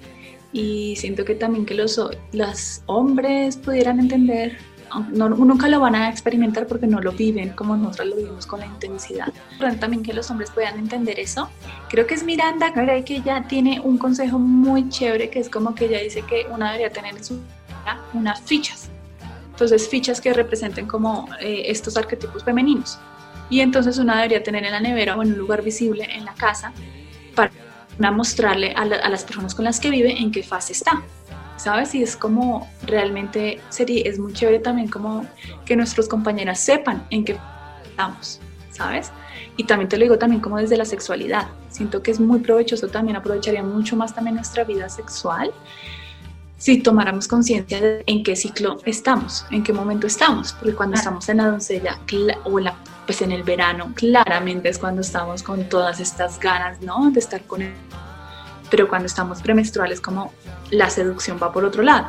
[0.53, 1.99] y siento que también que los,
[2.31, 4.57] los hombres pudieran entender
[5.11, 8.65] nunca lo van a experimentar porque no lo viven como nosotros lo vivimos con la
[8.65, 9.31] intensidad.
[9.59, 11.49] Pero también que los hombres puedan entender eso.
[11.89, 15.75] Creo que es Miranda creo que ella tiene un consejo muy chévere que es como
[15.75, 18.89] que ella dice que una debería tener en su vida unas fichas.
[19.51, 22.99] Entonces fichas que representen como eh, estos arquetipos femeninos.
[23.49, 26.33] Y entonces una debería tener en la nevera o en un lugar visible en la
[26.33, 26.73] casa
[27.35, 31.03] para mostrarle a las personas con las que vive en qué fase está.
[31.61, 31.93] ¿Sabes?
[31.93, 35.25] Y es como realmente sería, es muy chévere también como
[35.65, 37.37] que nuestros compañeras sepan en qué
[37.83, 38.39] estamos,
[38.71, 39.11] ¿sabes?
[39.57, 41.49] Y también te lo digo también como desde la sexualidad.
[41.69, 45.53] Siento que es muy provechoso también, aprovecharía mucho más también nuestra vida sexual
[46.57, 51.27] si tomáramos conciencia de en qué ciclo estamos, en qué momento estamos, porque cuando estamos
[51.27, 51.99] en la doncella
[52.43, 52.75] o la,
[53.07, 57.09] pues en el verano, claramente es cuando estamos con todas estas ganas, ¿no?
[57.09, 57.73] De estar con él
[58.71, 60.33] pero cuando estamos premenstruales como
[60.71, 62.07] la seducción va por otro lado.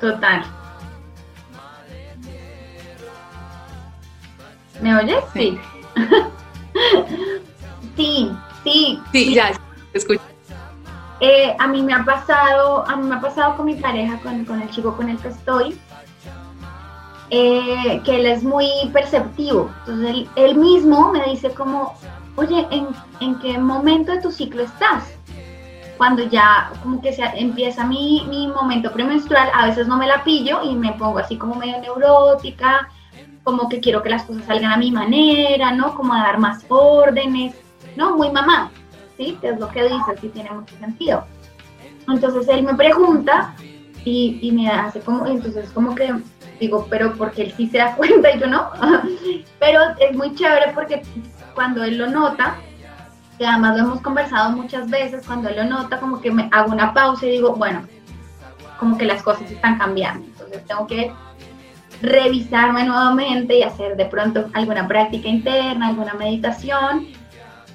[0.00, 0.42] Total.
[4.80, 5.22] ¿Me oyes?
[5.34, 5.60] Sí.
[7.94, 8.32] Sí,
[8.64, 9.00] sí.
[9.12, 9.52] Sí, ya,
[9.92, 10.22] escucho.
[11.20, 14.60] Eh, a mí me ha pasado, a mí me ha pasado con mi pareja, con,
[14.60, 15.78] el chico con el que estoy,
[17.30, 19.70] eh, que él es muy perceptivo.
[19.80, 21.94] Entonces él, él mismo me dice como,
[22.36, 22.66] oye,
[23.20, 25.04] ¿en, qué momento de tu ciclo estás?
[25.96, 30.24] Cuando ya como que se empieza mi, mi momento premenstrual, a veces no me la
[30.24, 32.88] pillo y me pongo así como medio neurótica,
[33.44, 35.94] como que quiero que las cosas salgan a mi manera, ¿no?
[35.94, 37.54] Como a dar más órdenes,
[37.96, 38.16] ¿no?
[38.16, 38.70] Muy mamá,
[39.16, 39.38] ¿sí?
[39.40, 41.24] Que es lo que dice, sí tiene mucho sentido.
[42.08, 43.54] Entonces él me pregunta
[44.04, 46.12] y, y me hace como, entonces como que
[46.62, 48.70] digo, pero porque él sí se da cuenta y yo no.
[49.58, 51.02] pero es muy chévere porque
[51.54, 52.56] cuando él lo nota,
[53.38, 56.72] que además lo hemos conversado muchas veces, cuando él lo nota, como que me hago
[56.72, 57.82] una pausa y digo, bueno,
[58.78, 60.26] como que las cosas están cambiando.
[60.26, 61.12] Entonces tengo que
[62.02, 67.06] revisarme nuevamente y hacer de pronto alguna práctica interna, alguna meditación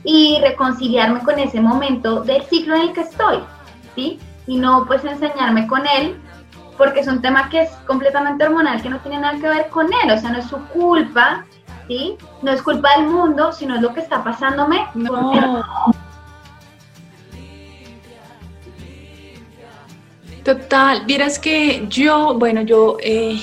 [0.03, 3.39] y reconciliarme con ese momento del ciclo en el que estoy,
[3.95, 4.19] ¿sí?
[4.45, 6.19] Y no pues enseñarme con él
[6.77, 9.87] porque es un tema que es completamente hormonal, que no tiene nada que ver con
[9.87, 11.45] él, o sea, no es su culpa,
[12.41, 14.86] No es culpa del mundo, sino es lo que está pasándome.
[14.93, 15.93] No.
[20.43, 23.38] Total, vieras que yo, bueno, yo eh,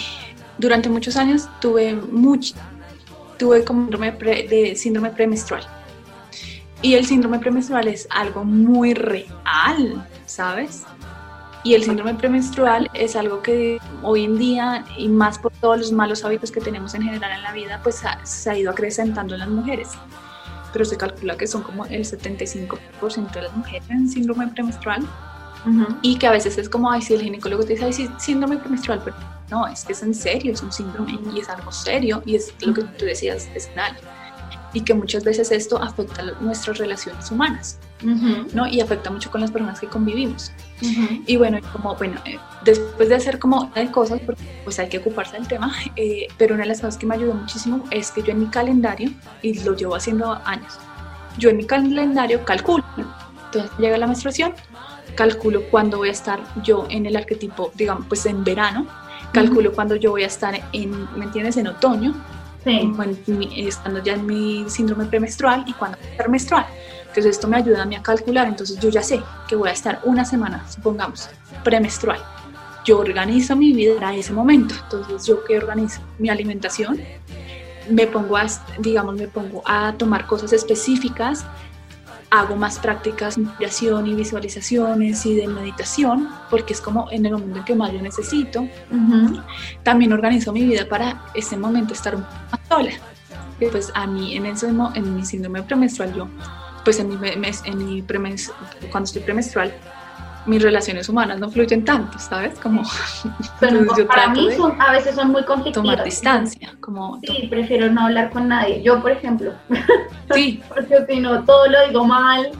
[0.56, 2.54] durante muchos años tuve mucho,
[3.38, 5.66] tuve como de síndrome premenstrual.
[6.80, 10.84] Y el síndrome premenstrual es algo muy real, ¿sabes?
[11.64, 15.92] Y el síndrome premenstrual es algo que hoy en día, y más por todos los
[15.92, 19.40] malos hábitos que tenemos en general en la vida, pues se ha ido acrecentando en
[19.40, 19.88] las mujeres.
[20.72, 25.08] Pero se calcula que son como el 75% de las mujeres en síndrome premenstrual.
[26.02, 28.58] Y que a veces es como, ay, si el ginecólogo te dice, ay, sí, síndrome
[28.58, 29.16] premenstrual, pero
[29.50, 32.54] no, es que es en serio, es un síndrome y es algo serio y es
[32.60, 33.96] lo que tú decías, es nada
[34.74, 38.66] y que muchas veces esto afecta nuestras relaciones humanas, ¿no?
[38.66, 40.52] Y afecta mucho con las personas que convivimos.
[41.26, 44.98] Y bueno, como, bueno, eh, después de hacer como de cosas, porque pues hay que
[44.98, 48.22] ocuparse del tema, eh, pero una de las cosas que me ayudó muchísimo es que
[48.22, 49.10] yo en mi calendario,
[49.42, 50.78] y lo llevo haciendo años,
[51.38, 52.84] yo en mi calendario calculo,
[53.46, 54.52] entonces llega la menstruación,
[55.14, 58.86] calculo cuándo voy a estar yo en el arquetipo, digamos, pues en verano,
[59.32, 62.14] calculo cuándo yo voy a estar en, ¿me entiendes?, en otoño,
[63.56, 65.98] estando ya en mi síndrome premenstrual y cuando
[66.28, 66.66] menstrual.
[67.14, 69.72] Entonces esto me ayuda a mí a calcular, entonces yo ya sé que voy a
[69.72, 71.28] estar una semana, supongamos,
[71.62, 72.20] premenstrual.
[72.84, 77.00] Yo organizo mi vida para ese momento, entonces yo que organizo mi alimentación,
[77.88, 78.46] me pongo a,
[78.78, 81.46] digamos, me pongo a tomar cosas específicas
[82.30, 87.32] hago más prácticas de inspiración y visualizaciones y de meditación, porque es como en el
[87.32, 88.66] momento en que más yo necesito.
[89.84, 92.90] También organizo mi vida para ese momento estar más sola.
[93.70, 96.28] pues a mí en, ese, en mi síndrome premenstrual, yo,
[96.84, 98.02] pues en mi, en mi
[98.90, 99.72] cuando estoy premenstrual,
[100.46, 102.58] mis relaciones humanas no fluyen tanto, ¿sabes?
[102.58, 102.82] Como
[103.96, 105.84] yo para mí son, a veces son muy conflictivas.
[105.84, 108.82] Tomar distancia, como sí, prefiero no hablar con nadie.
[108.82, 109.52] Yo, por ejemplo,
[110.34, 112.50] sí, porque si no todo lo digo mal,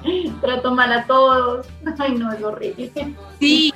[0.41, 1.67] trato mal a todos.
[1.99, 2.91] Ay, no es horrible.
[3.39, 3.73] Sí.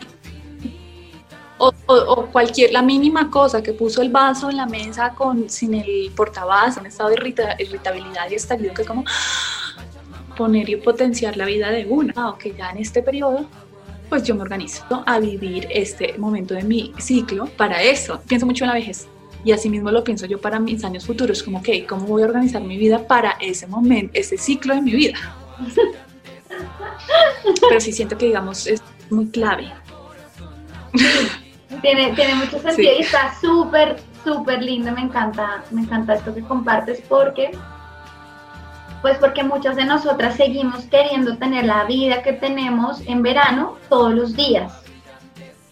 [1.61, 5.75] O, o, cualquier, la mínima cosa que puso el vaso en la mesa con, sin
[5.75, 9.05] el portavasos, un estado de irritabilidad y estallido que es como
[10.39, 13.47] poner y potenciar la vida de una, aunque ya en este periodo
[14.09, 18.23] pues yo me organizo a vivir este momento de mi ciclo para eso.
[18.27, 19.07] Pienso mucho en la vejez.
[19.45, 22.27] Y así mismo lo pienso yo para mis años futuros, como que, ¿cómo voy a
[22.27, 25.19] organizar mi vida para ese momento, ese ciclo de mi vida?
[27.69, 29.71] Pero sí siento que, digamos, es muy clave.
[31.83, 34.91] Tiene, tiene mucho sentido y está súper, súper lindo.
[34.93, 37.51] Me encanta, me encanta esto que compartes porque
[39.03, 44.13] pues porque muchas de nosotras seguimos queriendo tener la vida que tenemos en verano todos
[44.13, 44.73] los días.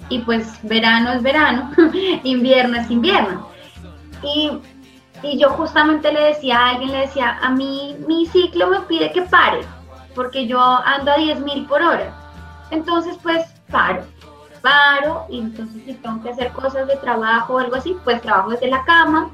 [0.09, 1.72] Y pues verano es verano,
[2.22, 3.49] invierno es invierno.
[4.22, 4.61] Y,
[5.39, 9.22] yo justamente le decía a alguien, le decía, a mí mi ciclo me pide que
[9.22, 9.61] pare,
[10.14, 12.14] porque yo ando a 10 mil por hora.
[12.70, 14.05] Entonces pues paro,
[14.61, 18.51] paro y entonces si tengo que hacer cosas de trabajo o algo así, pues trabajo
[18.51, 19.31] desde la cama.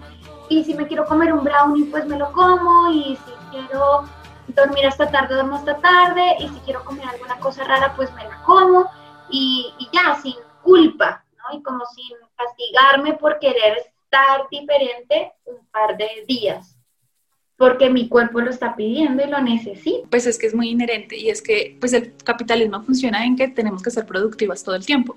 [0.49, 2.91] Y si me quiero comer un brownie, pues me lo como.
[2.91, 4.09] Y si quiero
[4.49, 8.25] dormir hasta tarde, duermo hasta tarde, y si quiero comer alguna cosa rara, pues me
[8.25, 8.91] la como,
[9.31, 11.57] y, ya, sin culpa, ¿no?
[11.57, 16.77] Y como sin castigarme por querer estar diferente un par de días
[17.63, 20.09] porque mi cuerpo lo está pidiendo y lo necesito.
[20.11, 23.47] Pues es que es muy inherente y es que pues el capitalismo funciona en que
[23.47, 25.17] tenemos que ser productivas todo el tiempo.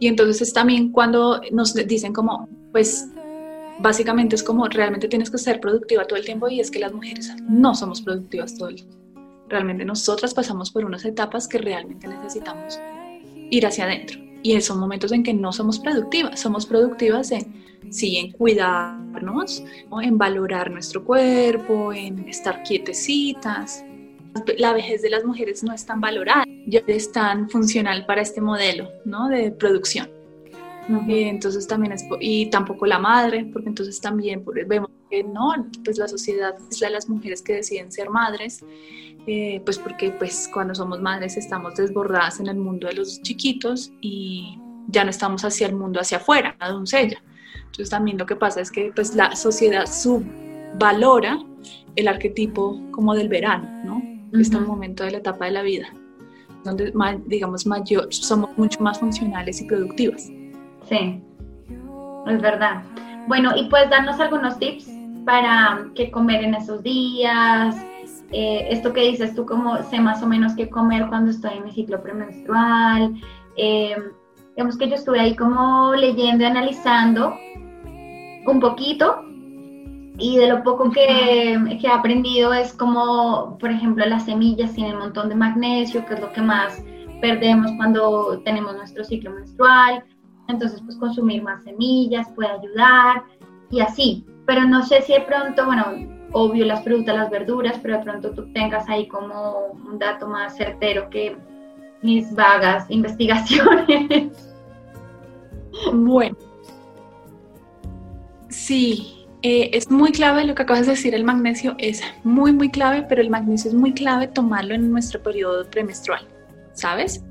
[0.00, 3.06] Y entonces es también cuando nos dicen como, pues
[3.80, 6.92] básicamente es como realmente tienes que ser productiva todo el tiempo y es que las
[6.92, 8.96] mujeres no somos productivas todo el tiempo.
[9.48, 12.78] Realmente nosotras pasamos por unas etapas que realmente necesitamos
[13.50, 14.20] ir hacia adentro.
[14.42, 19.62] Y son momentos en que no somos productivas, somos productivas en, sí, en cuidarnos,
[20.02, 23.84] en valorar nuestro cuerpo, en estar quietecitas.
[24.56, 28.40] La vejez de las mujeres no es tan valorada, ya es tan funcional para este
[28.40, 29.28] modelo ¿no?
[29.28, 30.19] de producción
[31.08, 35.52] entonces también es, y tampoco la madre, porque entonces también vemos que no,
[35.84, 38.64] pues la sociedad es la de las mujeres que deciden ser madres,
[39.26, 43.92] eh, pues porque pues cuando somos madres estamos desbordadas en el mundo de los chiquitos
[44.00, 47.22] y ya no estamos hacia el mundo hacia afuera, la doncella.
[47.56, 51.38] Entonces también lo que pasa es que pues la sociedad subvalora
[51.96, 54.02] el arquetipo como del verano, ¿no?
[54.38, 55.92] Este momento de la etapa de la vida,
[56.64, 56.92] donde
[57.26, 60.30] digamos mayor, somos mucho más funcionales y productivas.
[60.90, 61.22] Sí,
[62.26, 62.82] es verdad.
[63.28, 64.90] Bueno, y puedes darnos algunos tips
[65.24, 67.76] para qué comer en esos días.
[68.32, 71.64] Eh, esto que dices tú, como sé más o menos qué comer cuando estoy en
[71.64, 73.14] mi ciclo premenstrual.
[73.56, 73.94] Eh,
[74.56, 77.36] digamos que yo estuve ahí como leyendo y analizando
[78.46, 79.22] un poquito
[80.18, 84.94] y de lo poco que, que, he aprendido es como, por ejemplo, las semillas tienen
[84.94, 86.82] un montón de magnesio, que es lo que más
[87.20, 90.04] perdemos cuando tenemos nuestro ciclo menstrual.
[90.50, 93.22] Entonces, pues consumir más semillas puede ayudar
[93.70, 94.24] y así.
[94.46, 95.84] Pero no sé si de pronto, bueno,
[96.32, 100.56] obvio las frutas, las verduras, pero de pronto tú tengas ahí como un dato más
[100.56, 101.36] certero que,
[102.02, 104.32] mis vagas investigaciones.
[105.92, 106.36] Bueno,
[108.48, 112.70] sí, eh, es muy clave lo que acabas de decir, el magnesio es muy, muy
[112.70, 116.26] clave, pero el magnesio es muy clave tomarlo en nuestro periodo premenstrual,
[116.72, 117.24] ¿sabes?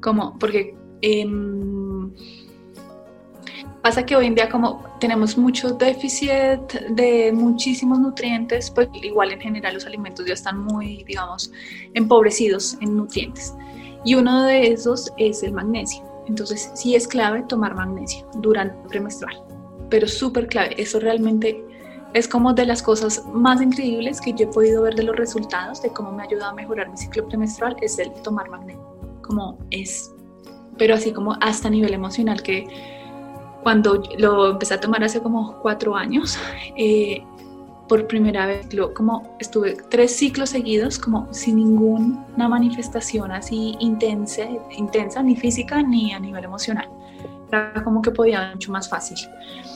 [0.00, 1.83] Como, porque em,
[3.84, 9.38] pasa que hoy en día como tenemos mucho déficit de muchísimos nutrientes, pues igual en
[9.38, 11.52] general los alimentos ya están muy, digamos,
[11.92, 13.52] empobrecidos en nutrientes.
[14.02, 16.02] Y uno de esos es el magnesio.
[16.26, 19.36] Entonces sí es clave tomar magnesio durante el premenstrual,
[19.90, 20.74] pero súper clave.
[20.78, 21.62] Eso realmente
[22.14, 25.82] es como de las cosas más increíbles que yo he podido ver de los resultados,
[25.82, 28.82] de cómo me ha ayudado a mejorar mi ciclo premenstrual, es el tomar magnesio.
[29.20, 30.10] Como es,
[30.78, 32.93] pero así como hasta nivel emocional, que
[33.64, 36.38] cuando lo empecé a tomar hace como cuatro años,
[36.76, 37.24] eh,
[37.88, 45.22] por primera vez, como estuve tres ciclos seguidos, como sin ninguna manifestación así intensa, intensa,
[45.22, 46.88] ni física ni a nivel emocional.
[47.48, 49.18] Era como que podía mucho más fácil.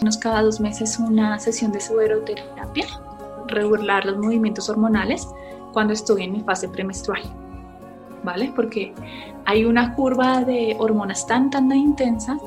[0.00, 2.86] Menos cada dos meses una sesión de sueroterapia,
[3.46, 5.26] regular los movimientos hormonales
[5.72, 7.22] cuando estoy en mi fase premenstrual.
[8.24, 8.52] ¿Vale?
[8.54, 8.92] Porque
[9.44, 12.38] hay una curva de hormonas tan, tan intensas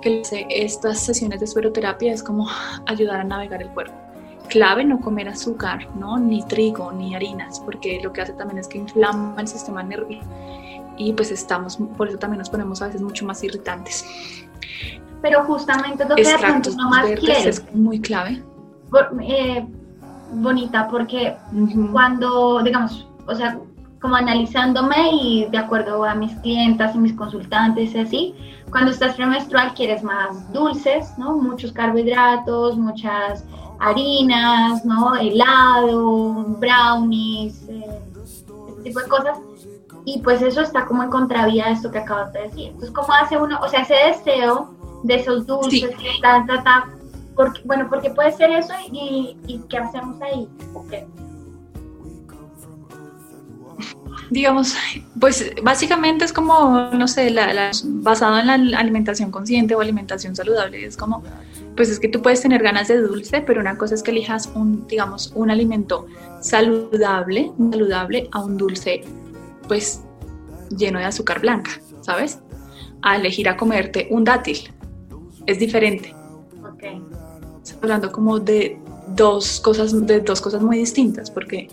[0.00, 2.48] que estas sesiones de sueroterapia es como
[2.86, 3.94] ayudar a navegar el cuerpo
[4.50, 6.18] clave no comer azúcar, ¿no?
[6.18, 10.28] Ni trigo, ni harinas, porque lo que hace también es que inflama el sistema nervioso
[10.98, 14.04] y pues estamos, por eso también nos ponemos a veces mucho más irritantes.
[15.22, 18.42] Pero justamente lo que de no más es muy clave.
[19.22, 19.66] Eh,
[20.32, 21.36] bonita, porque
[21.90, 23.58] cuando, digamos, o sea,
[24.00, 28.34] como analizándome y de acuerdo a mis clientas y mis consultantes y así,
[28.70, 31.36] cuando estás premenstrual quieres más dulces, ¿no?
[31.36, 33.44] Muchos carbohidratos, muchas
[33.78, 35.16] harinas, ¿no?
[35.16, 38.00] Helado, brownies, eh,
[38.72, 39.38] ese tipo de cosas.
[40.06, 42.68] Y pues eso está como en contravía de esto que acabas de decir.
[42.68, 43.58] Entonces, ¿cómo hace uno?
[43.62, 44.70] O sea, ese deseo
[45.02, 45.90] de esos dulces,
[46.22, 46.88] ta, ta, ta,
[47.34, 50.48] porque, bueno, porque puede ser eso y, y ¿qué hacemos ahí?
[54.30, 54.74] Digamos,
[55.18, 57.34] pues básicamente es como, no sé,
[57.84, 61.22] basado en la alimentación consciente o alimentación saludable, es como
[61.76, 64.50] pues es que tú puedes tener ganas de dulce, pero una cosa es que elijas
[64.54, 66.06] un, digamos, un alimento
[66.40, 69.02] saludable, saludable a un dulce,
[69.66, 70.02] pues
[70.76, 71.70] lleno de azúcar blanca,
[72.02, 72.38] ¿sabes?
[73.02, 74.70] A elegir a comerte un dátil.
[75.46, 76.14] Es diferente.
[76.62, 76.84] Ok.
[77.82, 78.78] hablando como de
[79.08, 81.68] dos cosas, de dos cosas muy distintas, porque,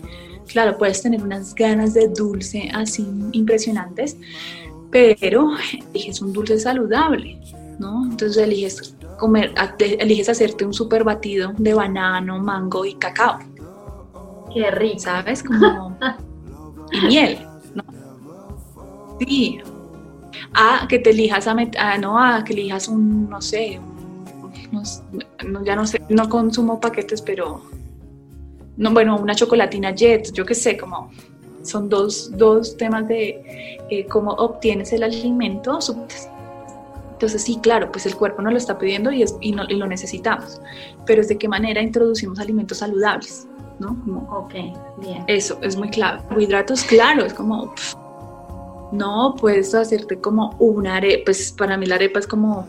[0.48, 4.16] claro, puedes tener unas ganas de dulce así impresionantes,
[4.90, 5.50] pero
[5.94, 7.38] eliges un dulce saludable,
[7.78, 8.04] ¿no?
[8.04, 13.38] Entonces eliges comer, eliges hacerte un super batido de banano, mango y cacao.
[14.52, 15.00] Qué rico.
[15.00, 15.42] ¿Sabes?
[15.42, 15.96] Como,
[16.92, 17.38] y miel,
[17.74, 17.84] ¿no?
[19.20, 19.60] Sí.
[20.54, 23.78] A que te elijas a, ah, no, a que elijas un, no sé,
[25.46, 27.62] no, ya no sé, no consumo paquetes, pero,
[28.78, 31.10] no, bueno, una chocolatina Jet, yo qué sé, como
[31.62, 35.78] son dos, dos temas de eh, cómo obtienes el alimento,
[37.12, 39.86] entonces sí, claro, pues el cuerpo nos lo está pidiendo y, es, y, no, lo
[39.88, 40.60] necesitamos,
[41.04, 43.48] pero es de qué manera introducimos alimentos saludables,
[43.80, 44.00] ¿no?
[44.30, 44.54] ok,
[44.98, 45.24] bien.
[45.26, 46.22] Eso es muy clave.
[46.28, 47.74] Carbohidratos, claro, es como,
[48.92, 52.68] no puedes hacerte como una arepa, pues para mí la arepa es como,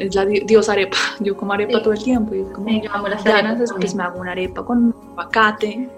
[0.00, 2.90] es la diosa arepa, yo como arepa todo el tiempo y es como, sí, yo
[2.92, 5.88] amo las ganas, pues me hago una arepa con aguacate,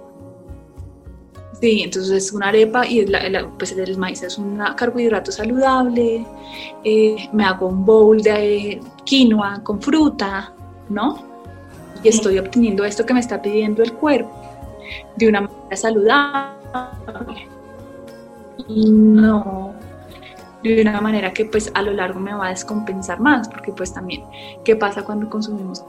[1.63, 3.07] Sí, entonces es una arepa y
[3.57, 6.27] pues el maíz es un carbohidrato saludable.
[6.83, 10.53] Eh, me hago un bowl de quinoa con fruta,
[10.89, 11.23] ¿no?
[12.03, 14.37] Y estoy obteniendo esto que me está pidiendo el cuerpo
[15.15, 17.47] de una manera saludable.
[18.67, 19.73] Y no
[20.63, 23.93] de una manera que pues a lo largo me va a descompensar más, porque pues
[23.93, 24.25] también,
[24.65, 25.85] ¿qué pasa cuando consumimos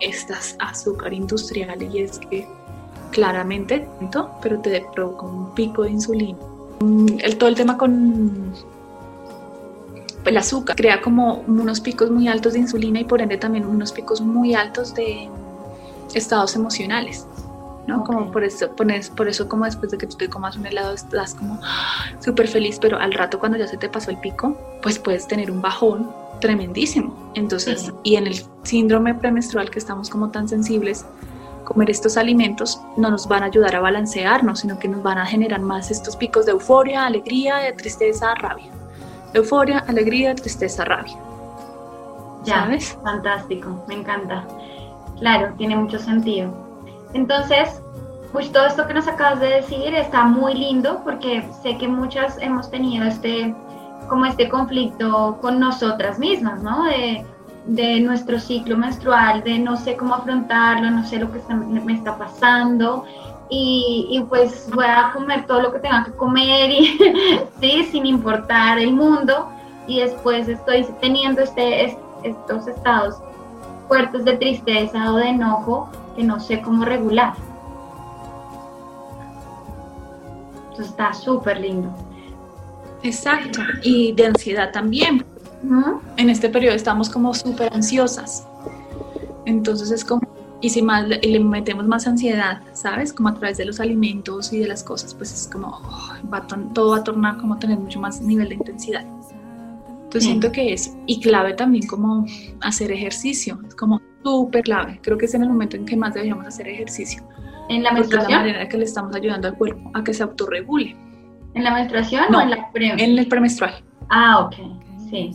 [0.00, 1.82] estas azúcar industrial?
[1.82, 2.46] Y es que
[3.12, 3.88] claramente,
[4.42, 6.38] pero te provoca un pico de insulina.
[6.80, 8.52] Mm, el, todo el tema con
[10.24, 13.92] el azúcar crea como unos picos muy altos de insulina y por ende también unos
[13.92, 15.28] picos muy altos de
[16.14, 17.26] estados emocionales.
[17.88, 18.04] ¿No?
[18.04, 20.94] Como por eso, pones, por eso como después de que tú te comas un helado
[20.94, 21.58] estás como
[22.20, 25.50] súper feliz, pero al rato cuando ya se te pasó el pico, pues puedes tener
[25.50, 26.10] un bajón
[26.40, 27.32] tremendísimo.
[27.34, 31.06] Entonces, y en el síndrome premenstrual que estamos como tan sensibles,
[31.64, 35.26] comer estos alimentos no nos van a ayudar a balancearnos, sino que nos van a
[35.26, 38.70] generar más estos picos de euforia, alegría, de tristeza, rabia.
[39.32, 41.16] Euforia, alegría, tristeza, rabia.
[42.44, 42.98] Ya, ¿Sabes?
[43.02, 44.46] Fantástico, me encanta.
[45.18, 46.67] Claro, tiene mucho sentido.
[47.14, 47.80] Entonces,
[48.32, 52.36] pues todo esto que nos acabas de decir está muy lindo porque sé que muchas
[52.40, 53.54] hemos tenido este,
[54.08, 56.84] como este conflicto con nosotras mismas, ¿no?
[56.84, 57.24] De,
[57.66, 62.16] de nuestro ciclo menstrual, de no sé cómo afrontarlo, no sé lo que me está
[62.16, 63.04] pasando.
[63.50, 66.98] Y, pues voy a comer todo lo que tenga que comer y
[67.60, 69.48] sí, sin importar el mundo.
[69.86, 73.16] Y después estoy teniendo este, estos estados
[73.86, 75.88] fuertes de tristeza o de enojo
[76.18, 77.34] que no sé cómo regular.
[80.72, 81.94] Eso está súper lindo.
[83.04, 85.24] Exacto, y de ansiedad también.
[86.16, 88.44] En este periodo estamos como súper ansiosas.
[89.46, 90.22] Entonces es como,
[90.60, 93.12] y si más le, metemos más ansiedad, ¿sabes?
[93.12, 95.80] Como a través de los alimentos y de las cosas, pues es como,
[96.32, 96.44] va
[96.74, 99.04] todo va a tornar como tener mucho más nivel de intensidad.
[99.04, 102.26] Entonces siento que es, y clave también como
[102.60, 105.00] hacer ejercicio, es como súper clave.
[105.02, 107.22] Creo que es en el momento en que más deberíamos hacer ejercicio.
[107.68, 108.32] En la menstruación.
[108.32, 110.96] la manera que le estamos ayudando al cuerpo a que se autorregule.
[111.54, 112.88] ¿En la menstruación o en la pre?
[112.92, 113.74] En el premenstrual.
[114.10, 114.54] Ah, ok,
[115.10, 115.32] sí.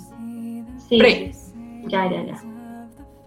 [0.88, 0.98] Sí.
[0.98, 1.32] Pre.
[1.88, 2.44] Ya, ya, ya.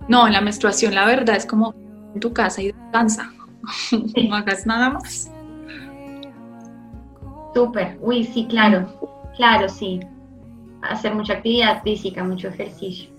[0.09, 1.75] No, en la menstruación la verdad es como
[2.15, 3.31] en tu casa y descansa.
[4.29, 5.31] no hagas nada más.
[7.55, 7.99] Súper.
[8.01, 8.87] Uy, sí, claro.
[9.37, 10.01] Claro, sí.
[10.83, 13.16] Hacer mucha actividad física, mucho ejercicio.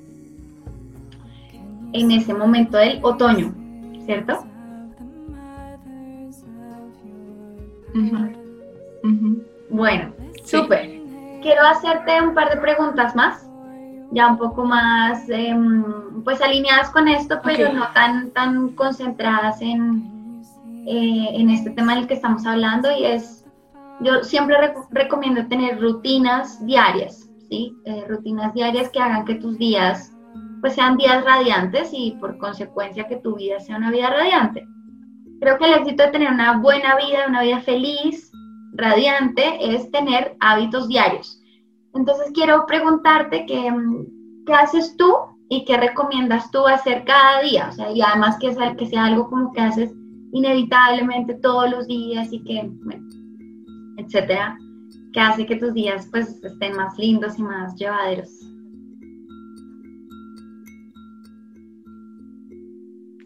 [1.93, 3.53] En ese momento del otoño,
[4.05, 4.45] ¿cierto?
[9.69, 10.11] Bueno,
[10.43, 10.97] súper.
[11.41, 13.47] Quiero hacerte un par de preguntas más,
[14.11, 15.83] ya un poco más, em,
[16.23, 20.41] pues alineadas con esto, pero no tan, tan concentradas en,
[20.85, 23.45] eh, en este tema del que estamos hablando y es,
[24.01, 24.55] yo siempre
[24.91, 27.75] recomiendo tener rutinas diarias, ¿sí?
[27.85, 30.16] Eh, rutinas diarias que hagan que tus días
[30.61, 34.65] pues sean días radiantes y por consecuencia que tu vida sea una vida radiante.
[35.39, 38.31] Creo que el éxito de tener una buena vida, una vida feliz,
[38.73, 41.41] radiante, es tener hábitos diarios.
[41.93, 43.71] Entonces quiero preguntarte qué,
[44.45, 45.13] qué haces tú
[45.49, 47.69] y qué recomiendas tú hacer cada día.
[47.69, 49.93] O sea, y además que sea, que sea algo como que haces
[50.31, 52.69] inevitablemente todos los días y que,
[53.97, 54.57] etcétera,
[55.13, 58.29] que hace que tus días pues estén más lindos y más llevaderos.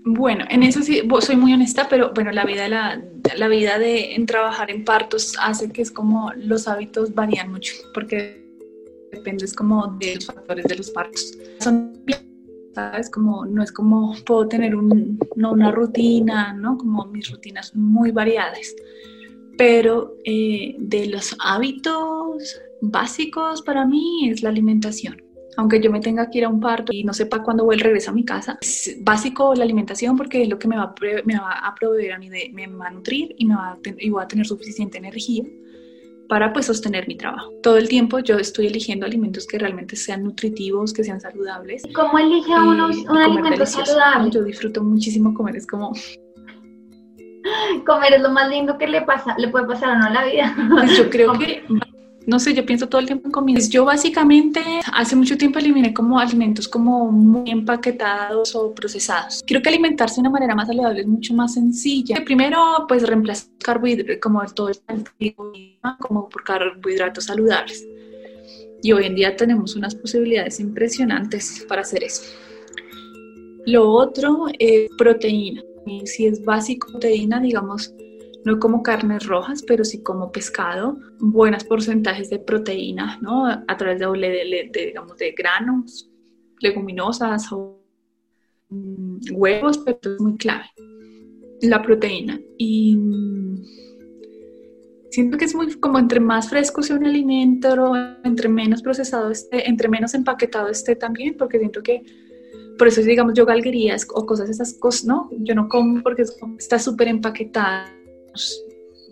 [0.04, 3.02] Bueno, en eso sí soy muy honesta, pero bueno, la vida, la,
[3.38, 7.74] la vida de en trabajar en partos hace que es como los hábitos varían mucho,
[7.94, 8.44] porque
[9.12, 11.38] depende como de los factores de los partos.
[11.60, 11.94] Son,
[12.74, 13.12] ¿sabes?
[13.12, 16.78] Como no es como puedo tener un, no una rutina, ¿no?
[16.78, 18.74] Como mis rutinas muy variadas,
[19.56, 26.30] pero eh, de los hábitos básicos para mí es la alimentación aunque yo me tenga
[26.30, 28.58] que ir a un parto y no sepa cuándo voy a regresar a mi casa,
[28.62, 30.96] es básico la alimentación porque es lo que me va a,
[31.26, 33.78] me va a proveer a mí, de, me va a nutrir y, me va a
[33.98, 35.44] y voy a tener suficiente energía
[36.32, 37.52] para pues sostener mi trabajo.
[37.62, 41.84] Todo el tiempo yo estoy eligiendo alimentos que realmente sean nutritivos, que sean saludables.
[41.94, 44.32] ¿Cómo elige uno un alimento saludable?
[44.32, 45.92] Yo disfruto muchísimo comer, es como...
[47.86, 50.26] Comer es lo más lindo que le pasa, le puede pasar a uno en la
[50.26, 50.56] vida.
[50.70, 51.64] Pues yo creo que
[52.28, 53.60] no sé, yo pienso todo el tiempo en comida.
[53.70, 54.62] Yo básicamente
[54.94, 59.44] hace mucho tiempo eliminé como alimentos como muy empaquetados o procesados.
[59.46, 62.24] Creo que alimentarse de una manera más saludable es mucho más sencilla.
[62.24, 65.36] Primero, pues reemplazar carbohidratos, como todo el
[66.00, 67.86] como por carbohidratos saludables.
[68.84, 72.24] Y hoy en día tenemos unas posibilidades impresionantes para hacer eso.
[73.66, 75.64] Lo otro es proteína.
[76.06, 77.94] Si es básico proteína, digamos,
[78.44, 83.48] no como carnes rojas, pero sí como pescado, buenos porcentajes de proteína, ¿no?
[83.48, 86.10] A través de, de, digamos, de granos,
[86.60, 87.80] leguminosas o
[88.70, 90.66] mm, huevos, pero es muy clave
[91.62, 92.40] la proteína.
[92.58, 93.64] Y mm,
[95.12, 99.70] siento que es muy como entre más fresco sea un alimento, entre menos procesado esté,
[99.70, 102.04] entre menos empaquetado esté también, porque siento que
[102.78, 105.30] por eso digamos yo galguerías o cosas esas cosas, ¿no?
[105.40, 106.24] Yo no como porque
[106.58, 107.86] está súper empaquetada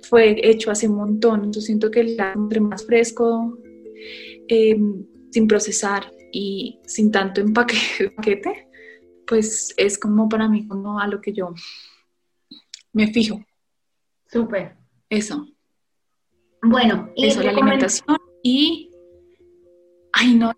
[0.09, 3.57] fue hecho hace un montón, entonces siento que el entre más fresco,
[4.47, 8.67] em, sin procesar y sin tanto empaquete,
[9.27, 11.53] pues es como para mí como a lo que yo
[12.93, 13.43] me fijo.
[14.27, 14.75] Súper.
[15.09, 15.47] Eso.
[16.61, 18.91] Bueno, y eso, la alimentación y...
[20.11, 20.51] Ay, no.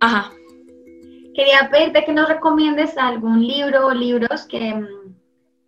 [0.00, 0.32] Ajá.
[1.34, 4.88] Quería pedirte que nos recomiendes algún libro o libros que mm,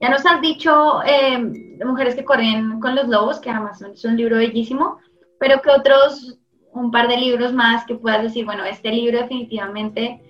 [0.01, 1.39] ya nos has dicho eh,
[1.85, 4.99] Mujeres que corren con los lobos, que además es un libro bellísimo,
[5.39, 6.39] pero que otros,
[6.73, 10.21] un par de libros más que puedas decir, bueno, este libro definitivamente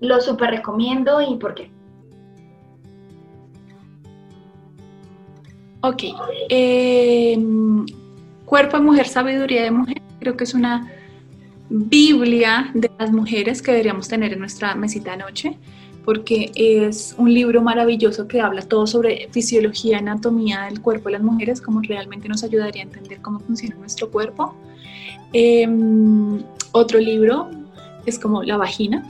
[0.00, 1.70] lo súper recomiendo y por qué.
[5.80, 6.02] Ok.
[6.48, 7.86] Em,
[8.44, 10.90] Cuerpo de Mujer, Sabiduría de Mujer, creo que es una
[11.68, 15.58] Biblia de las mujeres que deberíamos tener en nuestra mesita de noche,
[16.08, 21.22] porque es un libro maravilloso que habla todo sobre fisiología, anatomía del cuerpo de las
[21.22, 24.54] mujeres, como realmente nos ayudaría a entender cómo funciona nuestro cuerpo.
[25.34, 26.42] Em,
[26.72, 27.50] otro libro
[28.06, 29.04] es como La vagina,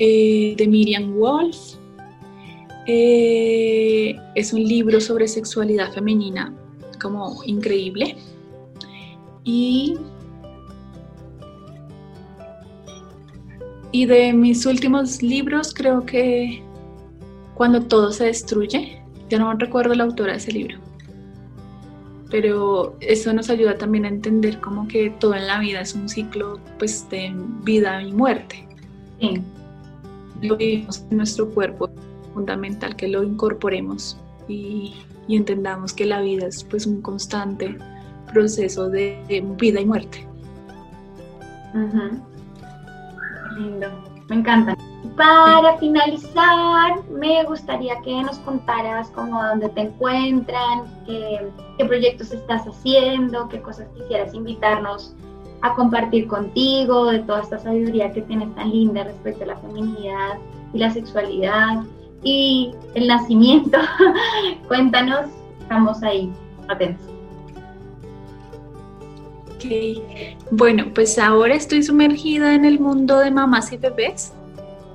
[0.00, 1.76] eh, de Miriam Wolf.
[2.88, 6.52] Eh, es un libro sobre sexualidad femenina
[7.00, 8.16] como increíble.
[9.44, 9.94] Y,
[13.92, 16.62] y de mis últimos libros creo que
[17.54, 20.78] Cuando todo se destruye, ya no recuerdo la autora de ese libro,
[22.30, 26.08] pero eso nos ayuda también a entender como que todo en la vida es un
[26.08, 27.30] ciclo pues de
[27.62, 28.66] vida y muerte.
[29.20, 29.42] Sí.
[30.40, 31.90] Lo vivimos en nuestro cuerpo,
[32.32, 34.16] fundamental que lo incorporemos
[34.48, 34.94] y,
[35.28, 37.76] entendamos que la vida es pues un constante
[38.32, 40.26] proceso de, vida y muerte.
[43.56, 43.88] Lindo,
[44.28, 44.76] me encanta.
[45.16, 52.66] Para finalizar, me gustaría que nos contaras cómo dónde te encuentran, qué, qué proyectos estás
[52.66, 55.14] haciendo, qué cosas quisieras invitarnos
[55.62, 60.38] a compartir contigo, de toda esta sabiduría que tienes tan linda respecto a la feminidad
[60.72, 61.82] y la sexualidad
[62.24, 63.78] y el nacimiento.
[64.68, 65.26] Cuéntanos,
[65.60, 66.32] estamos ahí,
[66.68, 67.11] atentos.
[69.64, 70.02] Ok,
[70.50, 74.32] bueno, pues ahora estoy sumergida en el mundo de mamás y bebés.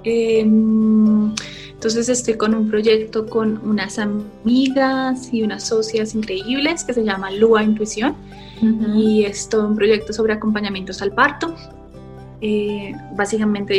[0.03, 1.33] Em,
[1.71, 7.31] entonces estoy con un proyecto con unas amigas y unas socias increíbles que se llama
[7.31, 8.15] Lua Intuición
[8.95, 11.53] y es todo un proyecto sobre acompañamientos al parto.
[12.41, 13.75] Eh, básicamente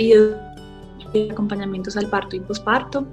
[1.31, 3.07] acompañamientos al parto y posparto.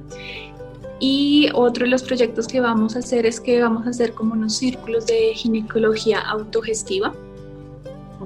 [0.99, 4.33] Y otro de los proyectos que vamos a hacer es que vamos a hacer como
[4.33, 7.13] unos círculos de ginecología autogestiva.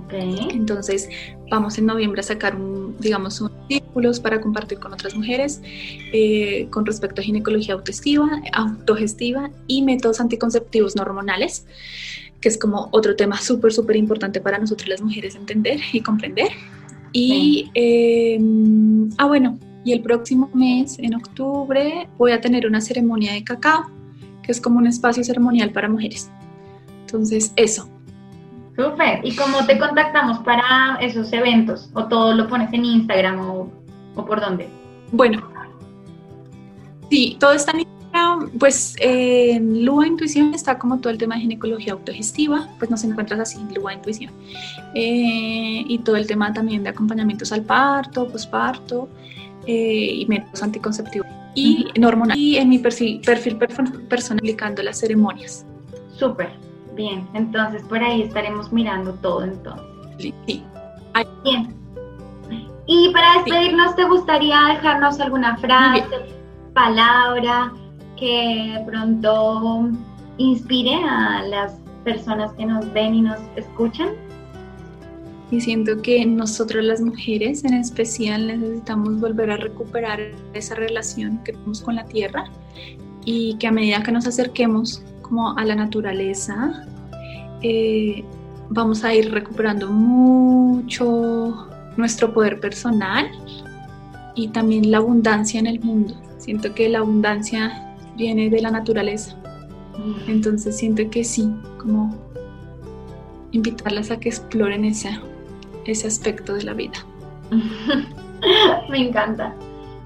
[0.05, 0.47] Okay.
[0.51, 1.09] Entonces
[1.49, 5.61] vamos en noviembre a sacar, un, digamos, unos círculos para compartir con otras mujeres
[6.13, 11.65] eh, con respecto a ginecología autogestiva, autogestiva y métodos anticonceptivos no hormonales,
[12.39, 16.49] que es como otro tema súper, súper importante para nosotros las mujeres entender y comprender.
[17.11, 23.33] Y, em, ah, bueno, y el próximo mes, en octubre, voy a tener una ceremonia
[23.33, 23.89] de cacao,
[24.43, 26.29] que es como un espacio ceremonial para mujeres.
[27.01, 27.89] Entonces, eso.
[28.79, 29.19] Súper.
[29.23, 31.89] ¿Y cómo te contactamos para esos eventos?
[31.93, 33.69] ¿O todo lo pones en Instagram o,
[34.15, 34.69] o por dónde?
[35.11, 35.41] Bueno,
[37.09, 37.87] sí, todo está en
[38.57, 43.39] pues en Lua Intuición está como todo el tema de ginecología autogestiva, pues nos encuentras
[43.39, 44.31] así en Lua Intuición.
[44.95, 49.09] Eh, y todo el tema también de acompañamientos al parto, posparto
[49.67, 51.27] eh, y métodos anticonceptivos.
[51.55, 55.65] Y, normal, y en mi perfil, perfil personal las ceremonias.
[56.17, 56.51] Súper,
[56.99, 57.27] bien.
[57.33, 59.85] Entonces por ahí estaremos mirando todo entonces.
[60.45, 60.63] Sí.
[61.43, 61.75] Bien.
[62.85, 66.03] Y para despedirnos, ¿te gustaría dejarnos alguna frase,
[66.73, 67.71] palabra?
[68.19, 69.89] que pronto
[70.37, 71.73] inspire a las
[72.03, 74.09] personas que nos ven y nos escuchan.
[75.51, 80.19] Y siento que nosotros las mujeres en especial necesitamos volver a recuperar
[80.53, 82.43] esa relación que tenemos con la tierra
[83.25, 86.85] y que a medida que nos acerquemos como a la naturaleza,
[87.61, 88.23] eh,
[88.69, 91.67] vamos a ir recuperando mucho
[91.97, 93.29] nuestro poder personal
[94.35, 96.15] y también la abundancia en el mundo.
[96.37, 99.35] Siento que la abundancia viene de la naturaleza.
[100.27, 102.15] Entonces siento que sí, como
[103.51, 105.19] invitarlas a que exploren ese,
[105.85, 107.05] ese aspecto de la vida.
[108.89, 109.55] Me encanta.